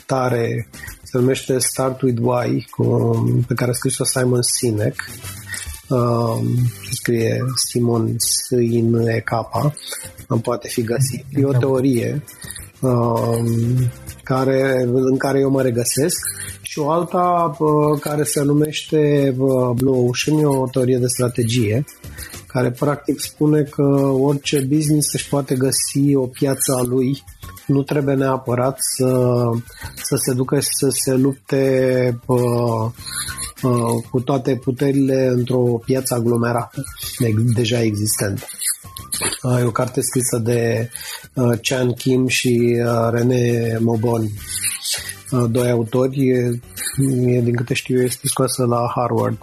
tare, 0.06 0.70
se 1.04 1.18
numește 1.18 1.60
Start 1.60 2.02
with 2.02 2.20
Why, 2.22 2.68
cu, 2.70 2.86
pe 3.48 3.54
care 3.54 3.72
a 3.72 3.74
scris-o 3.74 4.04
Simon 4.04 4.42
Sinek 4.42 4.96
uh, 5.90 6.40
se 6.84 6.92
scrie 6.92 7.44
Simon 7.56 8.16
S-I-N-E-K, 8.18 9.32
poate 10.38 10.68
fi 10.68 10.82
găsit. 10.82 11.26
E 11.30 11.46
o 11.46 11.52
teorie 11.52 12.24
uh, 12.80 13.44
care, 14.24 14.84
în 14.86 15.18
care 15.18 15.40
eu 15.40 15.50
mă 15.50 15.62
regăsesc 15.62 16.18
și 16.62 16.80
o 16.80 16.90
alta 16.90 17.56
uh, 17.60 18.00
care 18.00 18.24
se 18.24 18.44
numește 18.44 19.34
uh, 19.38 19.70
Blue 19.76 19.98
Ocean, 19.98 20.42
e 20.42 20.46
o 20.46 20.68
teorie 20.68 20.98
de 20.98 21.08
strategie 21.08 21.86
care 22.48 22.72
practic 22.72 23.20
spune 23.20 23.64
că 23.64 23.84
orice 24.22 24.60
business 24.60 25.14
își 25.14 25.30
poate 25.30 25.56
găsi 25.56 26.16
o 26.16 26.26
piață 26.26 26.74
a 26.78 26.82
lui 26.82 27.24
nu 27.68 27.84
trebuie 27.84 28.16
neapărat 28.16 28.78
să, 28.80 29.40
să 29.96 30.16
se 30.16 30.34
ducă 30.34 30.60
și 30.60 30.68
să 30.72 30.88
se 30.90 31.14
lupte 31.14 32.20
uh, 32.26 32.92
uh, 33.64 34.04
cu 34.12 34.20
toate 34.20 34.56
puterile 34.56 35.28
într-o 35.28 35.82
piață 35.86 36.14
aglomerată 36.14 36.84
deja 37.56 37.82
existentă. 37.82 38.46
Uh, 39.44 39.60
e 39.60 39.64
o 39.64 39.72
carte 39.72 40.02
scrisă 40.02 40.38
de 40.38 40.90
uh, 41.34 41.60
Chan 41.62 41.94
Kim 41.94 42.28
și 42.28 42.82
uh, 42.86 43.10
René 43.12 43.78
Mobon, 43.80 44.22
uh, 45.32 45.46
doi 45.50 45.70
autori. 45.70 46.30
E, 46.30 46.60
e, 47.26 47.42
din 47.42 47.56
câte 47.56 47.74
știu, 47.74 48.02
este 48.02 48.28
scoasă 48.28 48.66
la 48.66 48.92
Harvard. 48.96 49.38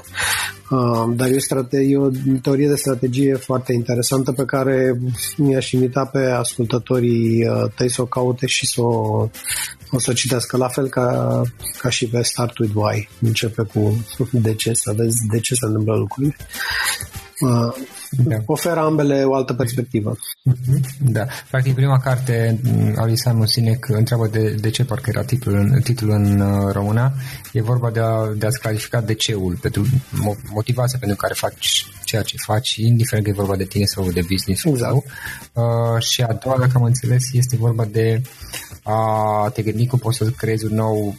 Uh, 0.70 1.14
dar 1.16 1.28
e 1.28 1.34
o, 1.34 1.38
strate- 1.38 1.86
e 1.88 1.96
o 1.96 2.08
teorie 2.42 2.68
de 2.68 2.76
strategie 2.76 3.34
foarte 3.34 3.72
interesantă 3.72 4.32
pe 4.32 4.44
care 4.44 4.98
mi-aș 5.36 5.70
invita 5.70 6.04
pe 6.04 6.18
ascultătorii 6.18 7.48
uh, 7.48 7.70
tăi 7.74 7.90
să 7.90 8.02
o 8.02 8.06
caute 8.06 8.46
și 8.46 8.66
să 8.66 8.80
o, 8.80 9.28
o 9.90 9.98
să 9.98 10.10
o 10.10 10.12
citească 10.12 10.56
la 10.56 10.68
fel 10.68 10.88
ca, 10.88 11.42
ca 11.78 11.88
și 11.88 12.08
pe 12.08 12.22
Start 12.22 12.58
with 12.58 12.72
Why. 12.74 13.08
Începe 13.20 13.62
cu 13.62 14.04
de 14.30 14.54
ce, 14.54 14.72
să 14.72 14.92
vezi 14.96 15.16
de 15.30 15.40
ce 15.40 15.54
se 15.54 15.66
întâmplă 15.66 15.94
lucrurile. 15.96 16.36
Uh, 18.18 18.24
da. 18.26 18.36
Oferă 18.46 18.80
ambele 18.80 19.22
o 19.24 19.34
altă 19.34 19.52
perspectivă. 19.52 20.16
Mhm. 20.42 20.82
Da. 21.12 21.26
Practic, 21.50 21.74
prima 21.74 21.98
carte 21.98 22.60
a 22.96 23.04
lui 23.04 23.18
Simon 23.18 23.46
Sinek 23.46 23.88
întreabă 23.88 24.26
de, 24.26 24.50
de 24.50 24.70
ce 24.70 24.84
parcă 24.84 25.10
era 25.14 25.22
titlul, 25.22 25.80
titlul 25.84 26.10
în 26.10 26.40
uh, 26.40 26.72
română. 26.72 27.12
E 27.52 27.62
vorba 27.62 27.90
de, 27.90 28.00
a, 28.00 28.26
de 28.36 28.46
a-ți 28.46 28.60
clarifica 28.60 29.00
de 29.00 29.14
ceul, 29.14 29.58
pentru 29.60 29.86
motivația 30.50 30.98
pentru 30.98 31.16
care 31.16 31.34
faci 31.34 31.86
ceea 32.04 32.22
ce 32.22 32.36
faci, 32.38 32.76
indiferent 32.76 33.24
că 33.24 33.30
e 33.30 33.42
vorba 33.42 33.56
de 33.56 33.64
tine 33.64 33.84
sau 33.84 34.10
de 34.10 34.26
business. 34.30 34.64
Exact. 34.64 34.94
Uh, 34.94 36.02
și 36.02 36.22
a 36.22 36.32
doua, 36.32 36.56
dacă 36.58 36.72
am 36.74 36.82
înțeles, 36.82 37.32
este 37.32 37.56
vorba 37.56 37.84
de 37.84 38.22
a 38.82 39.50
te 39.54 39.62
gândi 39.62 39.86
cum 39.86 39.98
poți 39.98 40.16
să 40.16 40.24
creezi 40.24 40.64
un 40.64 40.74
nou 40.74 41.14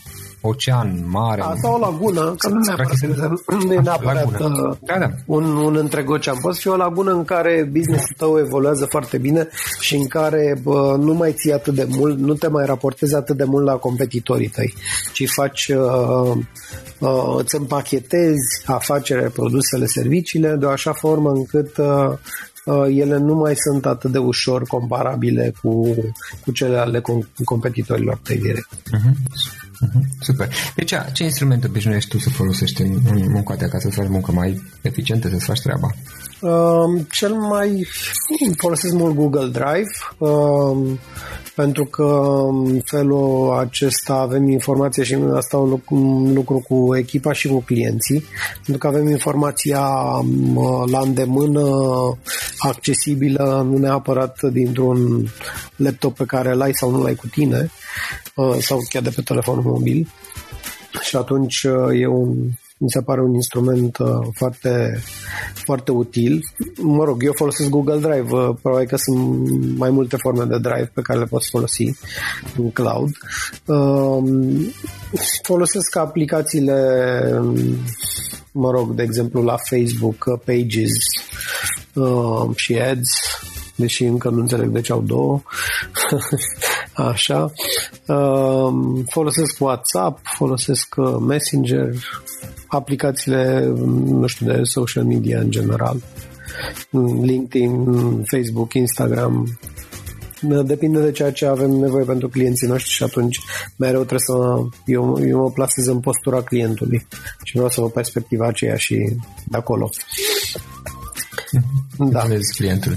ocean 0.47 1.03
mare. 1.09 1.41
Asta 1.41 1.73
o 1.73 1.77
lagună, 1.77 2.35
că 2.37 2.49
nu 2.49 2.59
neapărat, 2.65 3.63
nu 3.63 3.73
e 3.73 3.79
neapărat 3.89 4.39
uh, 4.39 4.77
da, 4.85 4.97
da. 4.99 5.09
Un, 5.25 5.43
un 5.43 5.75
întreg 5.75 6.09
ocean. 6.09 6.37
Poți 6.41 6.59
fi 6.59 6.67
o 6.67 6.75
lagună 6.75 7.11
în 7.11 7.25
care 7.25 7.69
businessul 7.71 8.15
tău 8.17 8.39
evoluează 8.39 8.85
foarte 8.89 9.17
bine 9.17 9.47
și 9.79 9.95
în 9.95 10.07
care 10.07 10.59
bă, 10.63 10.97
nu 10.99 11.13
mai 11.13 11.33
ții 11.33 11.53
atât 11.53 11.73
de 11.73 11.87
mult, 11.89 12.17
nu 12.19 12.33
te 12.33 12.47
mai 12.47 12.65
raportezi 12.65 13.15
atât 13.15 13.37
de 13.37 13.43
mult 13.43 13.65
la 13.65 13.73
competitorii 13.73 14.47
tăi, 14.47 14.73
ci 15.13 15.29
faci 15.29 15.67
uh, 15.67 16.37
uh, 16.99 17.35
îți 17.37 17.55
împachetezi 17.55 18.63
afacerea, 18.65 19.29
produsele, 19.29 19.85
serviciile 19.85 20.55
de 20.55 20.65
o 20.65 20.69
așa 20.69 20.93
formă 20.93 21.31
încât 21.31 21.77
uh, 21.77 21.85
uh 22.65 22.85
ele 22.89 23.17
nu 23.17 23.35
mai 23.35 23.55
sunt 23.55 23.85
atât 23.85 24.11
de 24.11 24.17
ușor 24.17 24.63
comparabile 24.63 25.53
cu, 25.61 25.95
cu 26.45 26.51
cele 26.51 26.77
ale 26.77 27.01
competitorilor 27.45 28.19
tăi 28.23 28.37
direct. 28.37 28.69
Uh-huh. 28.73 29.13
Uh-huh. 29.81 30.01
Super. 30.19 30.49
Deci, 30.75 30.93
ce 31.13 31.23
instrument 31.23 31.63
obișnuiești 31.63 32.09
tu 32.09 32.19
să 32.19 32.29
folosești 32.29 32.81
în, 32.81 32.99
în 33.11 33.31
munca 33.31 33.55
de 33.55 33.65
acasă, 33.65 33.89
să 33.89 33.99
faci 33.99 34.09
muncă 34.09 34.31
mai 34.31 34.61
eficientă, 34.81 35.29
să-ți 35.29 35.45
faci 35.45 35.61
treaba? 35.61 35.93
Uh, 36.41 37.01
cel 37.11 37.33
mai 37.33 37.87
folosesc 38.57 38.93
mult 38.93 39.15
Google 39.15 39.47
Drive 39.47 39.91
uh, 40.17 40.97
pentru 41.55 41.85
că 41.85 42.19
în 42.49 42.81
felul 42.85 43.57
acesta 43.59 44.13
avem 44.13 44.47
informație 44.47 45.03
și 45.03 45.17
asta 45.35 45.57
un 45.57 45.69
lucru, 45.69 45.95
un 45.95 46.33
lucru 46.33 46.65
cu 46.67 46.95
echipa 46.95 47.33
și 47.33 47.47
cu 47.47 47.61
clienții, 47.61 48.23
pentru 48.53 48.77
că 48.77 48.87
avem 48.87 49.09
informația 49.09 49.87
la 50.85 50.99
îndemână, 50.99 51.69
accesibilă, 52.57 53.67
nu 53.69 53.77
neapărat 53.77 54.41
dintr-un 54.51 55.27
laptop 55.75 56.15
pe 56.15 56.25
care 56.25 56.53
l-ai 56.53 56.71
sau 56.73 56.91
nu 56.91 57.01
l-ai 57.01 57.15
cu 57.15 57.27
tine, 57.27 57.57
uh, 57.57 58.26
sau 58.59 58.79
chiar 58.89 59.01
de 59.01 59.09
pe 59.15 59.21
telefonul 59.21 59.63
mobil. 59.63 60.07
Și 61.01 61.15
atunci 61.15 61.63
uh, 61.63 62.01
e 62.01 62.07
un, 62.07 62.29
mi 62.77 62.89
se 62.89 63.01
pare 63.01 63.21
un 63.21 63.33
instrument 63.33 63.97
uh, 63.97 64.27
foarte, 64.33 65.01
foarte 65.53 65.91
util. 65.91 66.39
Mă 66.81 67.03
rog, 67.03 67.23
eu 67.23 67.31
folosesc 67.35 67.69
Google 67.69 67.99
Drive, 67.99 68.31
uh, 68.31 68.55
probabil 68.61 68.87
că 68.87 68.95
sunt 68.95 69.77
mai 69.77 69.89
multe 69.89 70.15
forme 70.15 70.43
de 70.43 70.57
Drive 70.57 70.91
pe 70.93 71.01
care 71.01 71.19
le 71.19 71.25
poți 71.25 71.49
folosi 71.49 71.93
în 72.57 72.71
cloud. 72.71 73.09
Uh, 73.65 74.23
folosesc 75.43 75.95
aplicațiile 75.95 76.73
mă 78.57 78.71
rog, 78.71 78.93
de 78.93 79.03
exemplu 79.03 79.43
la 79.43 79.57
Facebook, 79.57 80.25
uh, 80.25 80.39
Pages 80.45 80.91
uh, 81.93 82.55
și 82.55 82.77
Ads, 82.79 83.09
deși 83.75 84.03
încă 84.03 84.29
nu 84.29 84.39
înțeleg 84.39 84.69
de 84.69 84.81
ce 84.81 84.91
au 84.91 85.01
două. 85.01 85.41
Așa. 86.97 87.51
Uh, 88.07 89.03
folosesc 89.09 89.59
WhatsApp, 89.59 90.19
folosesc 90.23 90.95
uh, 90.97 91.15
Messenger, 91.19 91.93
aplicațiile, 92.67 93.65
nu 94.05 94.27
știu, 94.27 94.45
de 94.45 94.63
social 94.63 95.03
media 95.03 95.39
în 95.39 95.51
general. 95.51 96.01
LinkedIn, 97.21 97.85
Facebook, 98.23 98.73
Instagram, 98.73 99.59
depinde 100.63 100.99
de 100.99 101.11
ceea 101.11 101.31
ce 101.31 101.45
avem 101.45 101.71
nevoie 101.71 102.05
pentru 102.05 102.29
clienții 102.29 102.67
noștri 102.67 102.91
și 102.91 103.03
atunci 103.03 103.39
mereu 103.77 104.03
trebuie 104.03 104.19
să 104.19 104.33
eu, 104.85 105.19
eu 105.27 105.39
mă 105.41 105.51
plasez 105.51 105.85
în 105.85 105.99
postura 105.99 106.41
clientului 106.41 107.07
și 107.43 107.53
vreau 107.53 107.69
să 107.69 107.81
vă 107.81 107.89
perspectiva 107.89 108.47
aceea 108.47 108.75
și 108.75 108.95
de 109.47 109.57
acolo. 109.57 109.89
Da. 111.97 112.19
Vezi 112.19 112.55
clientul 112.55 112.95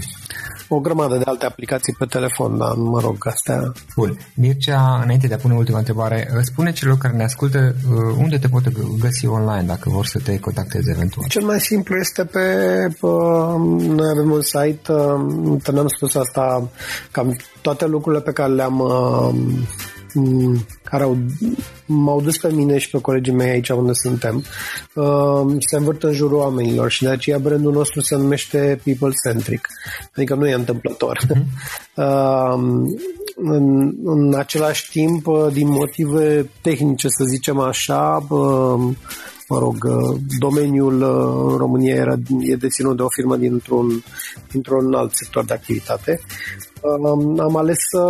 o 0.73 0.81
grămadă 0.81 1.17
de 1.17 1.25
alte 1.27 1.47
aplicații 1.47 1.97
pe 1.99 2.05
telefon, 2.05 2.59
dar 2.59 2.73
mă 2.75 3.01
rog, 3.01 3.27
astea... 3.27 3.73
Bun. 3.97 4.19
Mircea, 4.35 5.01
înainte 5.03 5.27
de 5.27 5.35
a 5.35 5.37
pune 5.37 5.55
ultima 5.55 5.79
întrebare, 5.79 6.31
spune 6.43 6.73
celor 6.73 6.99
care 6.99 7.17
ne 7.17 7.25
ascultă 7.25 7.59
uh, 7.59 8.17
unde 8.19 8.39
te 8.39 8.49
pot 8.49 8.63
găsi 8.99 9.27
online 9.27 9.65
dacă 9.67 9.91
vor 9.91 10.07
să 10.07 10.19
te 10.25 10.39
contacteze 10.39 10.91
eventual. 10.91 11.27
Cel 11.29 11.45
mai 11.45 11.61
simplu 11.61 11.97
este 11.97 12.25
pe... 12.25 12.39
pe 13.01 13.07
noi 13.87 14.09
avem 14.11 14.31
un 14.31 14.43
site, 14.43 14.93
uh, 14.93 15.73
ne-am 15.73 15.89
spus 15.97 16.15
asta, 16.15 16.69
cam 17.11 17.37
toate 17.61 17.87
lucrurile 17.87 18.23
pe 18.23 18.33
care 18.33 18.53
le-am 18.53 18.79
uh, 18.79 19.31
Mm, 19.33 19.67
care 20.83 21.03
au, 21.03 21.17
m-au 21.87 22.21
dus 22.21 22.37
pe 22.37 22.53
mine 22.53 22.79
și 22.79 22.91
pe 22.91 23.01
colegii 23.01 23.33
mei 23.33 23.51
aici 23.51 23.69
unde 23.69 23.93
suntem 23.93 24.45
uh, 24.95 25.57
se 25.59 25.77
învârt 25.77 26.03
în 26.03 26.13
jurul 26.13 26.39
oamenilor 26.39 26.91
și 26.91 27.03
de 27.03 27.09
aceea 27.09 27.39
brandul 27.39 27.73
nostru 27.73 28.01
se 28.01 28.17
numește 28.17 28.81
People 28.85 29.13
Centric. 29.27 29.69
Adică 30.17 30.35
nu 30.35 30.49
e 30.49 30.53
întâmplător. 30.53 31.19
Uh-huh. 31.19 31.43
Uh, 31.97 32.59
în, 33.43 33.95
în 34.05 34.35
același 34.35 34.91
timp, 34.91 35.27
uh, 35.27 35.47
din 35.53 35.69
motive 35.69 36.51
tehnice, 36.61 37.09
să 37.09 37.25
zicem 37.25 37.59
așa, 37.59 38.27
uh, 38.29 38.97
mă 39.49 39.59
rog, 39.59 39.77
uh, 39.85 40.19
domeniul 40.39 41.03
în 41.51 41.57
România 41.57 41.95
era, 41.95 42.15
e 42.41 42.57
deținut 42.57 42.97
de 42.97 43.03
o 43.03 43.09
firmă 43.09 43.37
dintr-un, 43.37 44.03
dintr-un 44.51 44.95
alt 44.95 45.13
sector 45.15 45.45
de 45.45 45.53
activitate 45.53 46.21
am 47.39 47.57
ales 47.57 47.77
să, 47.91 48.05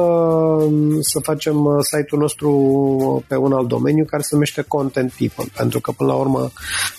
să 1.01 1.19
facem 1.23 1.65
uh, 1.65 1.77
site-ul 1.81 2.21
nostru 2.21 3.25
pe 3.29 3.37
un 3.37 3.53
alt 3.53 3.69
domeniu 3.69 4.05
care 4.05 4.23
se 4.23 4.29
numește 4.33 4.63
Content 4.63 5.13
People, 5.13 5.45
pentru 5.57 5.81
că 5.81 5.93
până 5.93 6.13
la 6.13 6.19
urmă 6.19 6.51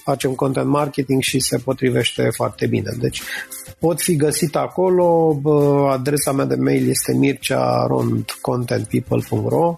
facem 0.03 0.31
content 0.31 0.67
marketing 0.67 1.21
și 1.21 1.39
se 1.39 1.57
potrivește 1.57 2.29
foarte 2.35 2.67
bine. 2.67 2.91
Deci 2.99 3.21
pot 3.79 4.01
fi 4.01 4.15
găsit 4.15 4.55
acolo, 4.55 5.39
adresa 5.89 6.31
mea 6.31 6.45
de 6.45 6.55
mail 6.55 6.89
este 6.89 7.13
mircearondcontentpeople.ro 7.17 9.77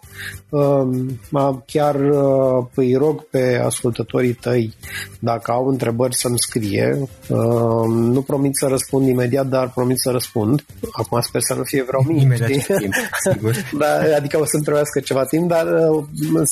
Chiar 1.65 1.95
uh, 1.95 2.65
îi 2.75 2.95
rog 2.95 3.23
pe 3.23 3.61
ascultătorii 3.65 4.33
tăi 4.33 4.73
dacă 5.19 5.51
au 5.51 5.67
întrebări 5.67 6.15
să-mi 6.15 6.39
scrie. 6.39 7.07
Nu 7.87 8.21
promit 8.21 8.55
să 8.55 8.67
răspund 8.67 9.07
imediat, 9.07 9.47
dar 9.47 9.69
promit 9.69 9.99
să 9.99 10.09
răspund. 10.09 10.65
Acum 10.91 11.21
sper 11.21 11.41
să 11.41 11.53
nu 11.53 11.63
fie 11.63 11.82
vreo 11.87 12.03
mic. 12.07 12.21
Imediat 12.21 12.49
timp, 12.79 12.93
sigur. 13.31 13.55
da, 13.81 14.15
adică 14.15 14.39
o 14.39 14.45
să-mi 14.45 14.63
trebuiască 14.63 14.99
ceva 14.99 15.25
timp, 15.25 15.47
dar 15.47 15.65
uh, 15.65 16.03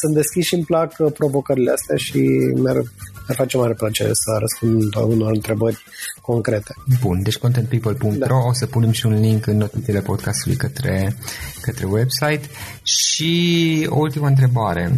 sunt 0.02 0.14
deschis 0.14 0.46
și 0.46 0.54
îmi 0.54 0.64
plac 0.64 0.94
uh, 0.98 1.12
provocările 1.14 1.72
astea 1.72 1.96
și 1.96 2.20
merg 2.64 2.92
ne 3.28 3.36
face 3.36 3.58
mare 3.58 3.74
plăcere 3.74 4.10
să 4.14 4.38
răspund 4.40 4.96
unor 5.14 5.32
întrebări 5.32 5.84
concrete. 6.22 6.74
Bun, 7.02 7.24
deci 7.24 7.38
contentpeople.ro 7.38 8.18
da. 8.18 8.36
o 8.36 8.54
să 8.54 8.66
punem 8.66 8.92
și 8.92 9.06
un 9.06 9.20
link 9.20 9.48
în 9.48 9.58
notițele 9.58 10.00
podcastului 10.00 10.58
către, 10.58 11.16
către 11.62 11.86
website 11.86 12.42
și 12.84 13.86
o 13.90 13.98
ultimă 13.98 14.28
întrebare. 14.28 14.92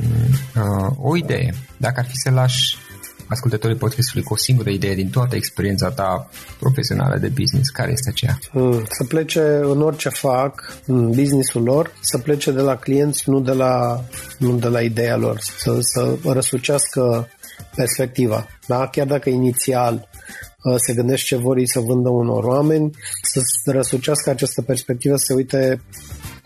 Uh, 0.55 0.91
o 0.97 1.17
idee. 1.17 1.53
Dacă 1.77 1.99
ar 1.99 2.05
fi 2.05 2.15
să 2.15 2.31
lași 2.31 2.77
ascultătorii 3.33 3.77
podcastului 3.77 4.23
cu 4.23 4.33
o 4.33 4.37
singură 4.37 4.69
idee 4.69 4.95
din 4.95 5.09
toată 5.09 5.35
experiența 5.35 5.89
ta 5.89 6.29
profesională 6.59 7.17
de 7.17 7.27
business, 7.27 7.69
care 7.69 7.91
este 7.91 8.09
aceea? 8.09 8.39
Mm, 8.51 8.85
să 8.89 9.03
plece 9.03 9.41
în 9.61 9.81
orice 9.81 10.09
fac, 10.09 10.77
în 10.85 11.11
businessul 11.11 11.63
lor, 11.63 11.91
să 12.01 12.17
plece 12.17 12.51
de 12.51 12.61
la 12.61 12.75
clienți, 12.75 13.29
nu 13.29 13.39
de 13.39 13.51
la, 13.51 14.03
nu 14.37 14.55
de 14.55 14.67
la 14.67 14.81
ideea 14.81 15.17
lor, 15.17 15.39
să, 15.39 15.77
să 15.81 16.15
răsucească 16.23 17.27
perspectiva. 17.75 18.47
Da? 18.67 18.87
Chiar 18.87 19.07
dacă 19.07 19.29
inițial 19.29 20.09
uh, 20.63 20.75
se 20.77 20.93
gândește 20.93 21.35
ce 21.35 21.41
vor 21.41 21.57
ei 21.57 21.67
să 21.67 21.79
vândă 21.79 22.09
unor 22.09 22.43
oameni, 22.43 22.89
să 23.21 23.41
răsucească 23.65 24.29
această 24.29 24.61
perspectivă, 24.61 25.15
să 25.15 25.23
se 25.27 25.33
uite 25.33 25.81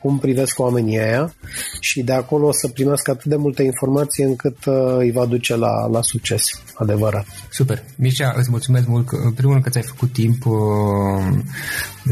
cum 0.02 0.20
privesc 0.20 0.60
oamenii 0.60 1.00
aia 1.00 1.34
și 1.80 2.04
de 2.04 2.14
acolo 2.14 2.48
o 2.48 2.52
să 2.52 2.68
primească 2.68 3.12
atât 3.12 3.26
de 3.26 3.36
multe 3.36 3.64
informații 3.64 4.24
încât 4.24 4.66
uh, 4.66 4.96
îi 4.98 5.12
va 5.12 5.26
duce 5.26 5.56
la, 5.56 5.88
la 5.88 6.02
succes 6.02 6.44
adevărat. 6.78 7.26
Super. 7.52 7.84
Mircea, 7.96 8.34
îți 8.38 8.50
mulțumesc 8.50 8.88
mult, 8.88 9.08
că, 9.08 9.16
în 9.16 9.32
primul 9.32 9.52
rând 9.52 9.64
că 9.64 9.70
ți-ai 9.70 9.84
făcut 9.84 10.14
timp 10.14 10.46
uh, 10.46 10.54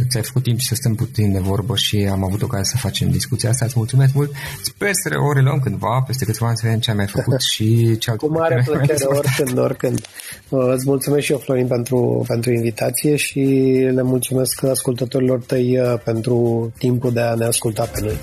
ți-ai 0.10 0.23
făcut 0.23 0.43
timp 0.43 0.60
să 0.62 0.75
stăm 0.75 0.95
puțin 0.95 1.32
de 1.32 1.39
vorbă 1.39 1.75
și 1.75 1.97
am 2.12 2.23
avut 2.23 2.41
ocazia 2.41 2.63
să 2.63 2.78
facem 2.78 3.10
discuția 3.10 3.49
asta. 3.49 3.65
Îți 3.65 3.73
mulțumesc 3.78 4.13
mult. 4.13 4.32
Sper 4.62 4.89
să 4.93 5.17
o 5.17 5.34
reluăm 5.34 5.60
cândva, 5.60 6.04
peste 6.08 6.25
câțiva 6.25 6.47
ani 6.47 6.58
să 6.58 6.62
vedem 6.65 6.80
ce 6.80 6.89
ai 6.89 6.95
mai 6.95 7.08
făcut 7.08 7.41
și 7.51 7.97
ce 7.97 8.12
Cu 8.12 8.28
mare 8.28 8.63
plăcere, 8.65 9.06
oricând, 9.06 9.58
oricând. 9.58 10.08
Uh, 10.49 10.71
îți 10.73 10.86
mulțumesc 10.86 11.25
și 11.25 11.32
eu, 11.32 11.38
Florin, 11.38 11.67
pentru, 11.67 12.25
pentru 12.28 12.51
invitație 12.51 13.15
și 13.15 13.39
le 13.93 14.01
mulțumesc 14.01 14.63
ascultătorilor 14.63 15.39
tăi 15.39 15.80
uh, 15.80 15.99
pentru 16.04 16.71
timpul 16.78 17.12
de 17.13 17.21
a 17.21 17.34
ne 17.34 17.45
asculta 17.45 17.84
pe 17.84 17.99
noi. 18.01 18.17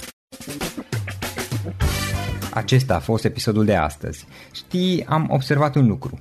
Acesta 2.55 2.95
a 2.95 2.99
fost 2.99 3.25
episodul 3.25 3.65
de 3.65 3.75
astăzi. 3.75 4.27
Știi, 4.53 5.05
am 5.09 5.27
observat 5.31 5.75
un 5.75 5.87
lucru. 5.87 6.21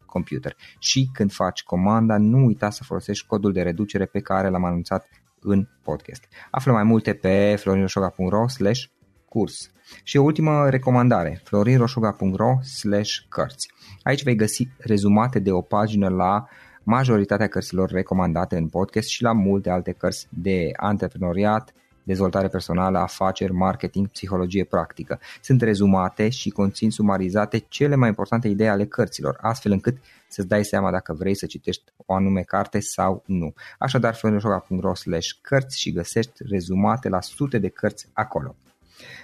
computer. 0.11 0.55
Și 0.79 1.09
când 1.13 1.31
faci 1.31 1.63
comanda, 1.63 2.17
nu 2.17 2.45
uita 2.45 2.69
să 2.69 2.83
folosești 2.83 3.27
codul 3.27 3.51
de 3.51 3.61
reducere 3.61 4.05
pe 4.05 4.19
care 4.19 4.49
l-am 4.49 4.65
anunțat 4.65 5.07
în 5.39 5.67
podcast. 5.83 6.27
Află 6.51 6.71
mai 6.71 6.83
multe 6.83 7.13
pe 7.13 7.55
florinroșoga.ro 7.59 8.47
slash 8.47 8.83
curs. 9.25 9.71
Și 10.03 10.17
o 10.17 10.23
ultimă 10.23 10.69
recomandare, 10.69 11.41
florinroșoga.ro 11.43 12.61
slash 12.61 13.11
cărți. 13.29 13.71
Aici 14.03 14.23
vei 14.23 14.35
găsi 14.35 14.67
rezumate 14.77 15.39
de 15.39 15.51
o 15.51 15.61
pagină 15.61 16.09
la 16.09 16.45
majoritatea 16.83 17.47
cărților 17.47 17.89
recomandate 17.89 18.57
în 18.57 18.67
podcast 18.67 19.07
și 19.07 19.23
la 19.23 19.31
multe 19.31 19.69
alte 19.69 19.91
cărți 19.91 20.27
de 20.29 20.69
antreprenoriat, 20.75 21.73
dezvoltare 22.11 22.47
personală, 22.47 22.97
afaceri, 22.97 23.53
marketing, 23.53 24.07
psihologie 24.07 24.63
practică. 24.63 25.19
Sunt 25.41 25.61
rezumate 25.61 26.29
și 26.29 26.49
conțin 26.49 26.91
sumarizate 26.91 27.65
cele 27.67 27.95
mai 27.95 28.07
importante 28.07 28.47
idei 28.47 28.69
ale 28.69 28.85
cărților, 28.85 29.37
astfel 29.41 29.71
încât 29.71 29.97
să-ți 30.27 30.47
dai 30.47 30.65
seama 30.65 30.91
dacă 30.91 31.13
vrei 31.13 31.35
să 31.35 31.45
citești 31.45 31.83
o 32.05 32.13
anume 32.13 32.41
carte 32.41 32.79
sau 32.79 33.23
nu. 33.25 33.53
Așadar, 33.79 34.15
florinoșoga.ro 34.15 34.95
slash 34.95 35.29
cărți 35.41 35.79
și 35.79 35.91
găsești 35.91 36.43
rezumate 36.49 37.09
la 37.09 37.21
sute 37.21 37.57
de 37.57 37.67
cărți 37.67 38.07
acolo. 38.13 38.55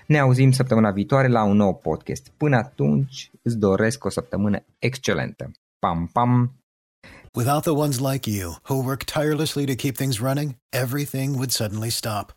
Ne 0.06 0.19
auzim 0.19 0.52
săptămâna 0.52 0.91
viitoare 0.91 1.28
la 1.28 1.43
un 1.43 1.56
nou 1.56 1.76
podcast. 1.76 2.32
Până 2.38 2.56
atunci, 2.56 3.32
îți 3.41 3.58
doresc 3.58 4.06
o 4.06 4.10
săptămână 4.10 4.63
excelentă. 4.80 5.52
Pam, 5.80 6.10
pam! 6.13 6.52
Without 7.36 7.62
the 7.62 7.71
ones 7.71 8.00
like 8.00 8.30
you, 8.30 8.56
who 8.63 8.76
work 8.76 9.04
tirelessly 9.04 9.65
to 9.65 9.76
keep 9.76 9.95
things 9.95 10.19
running, 10.19 10.56
everything 10.69 11.36
would 11.36 11.52
suddenly 11.52 11.89
stop. 11.89 12.37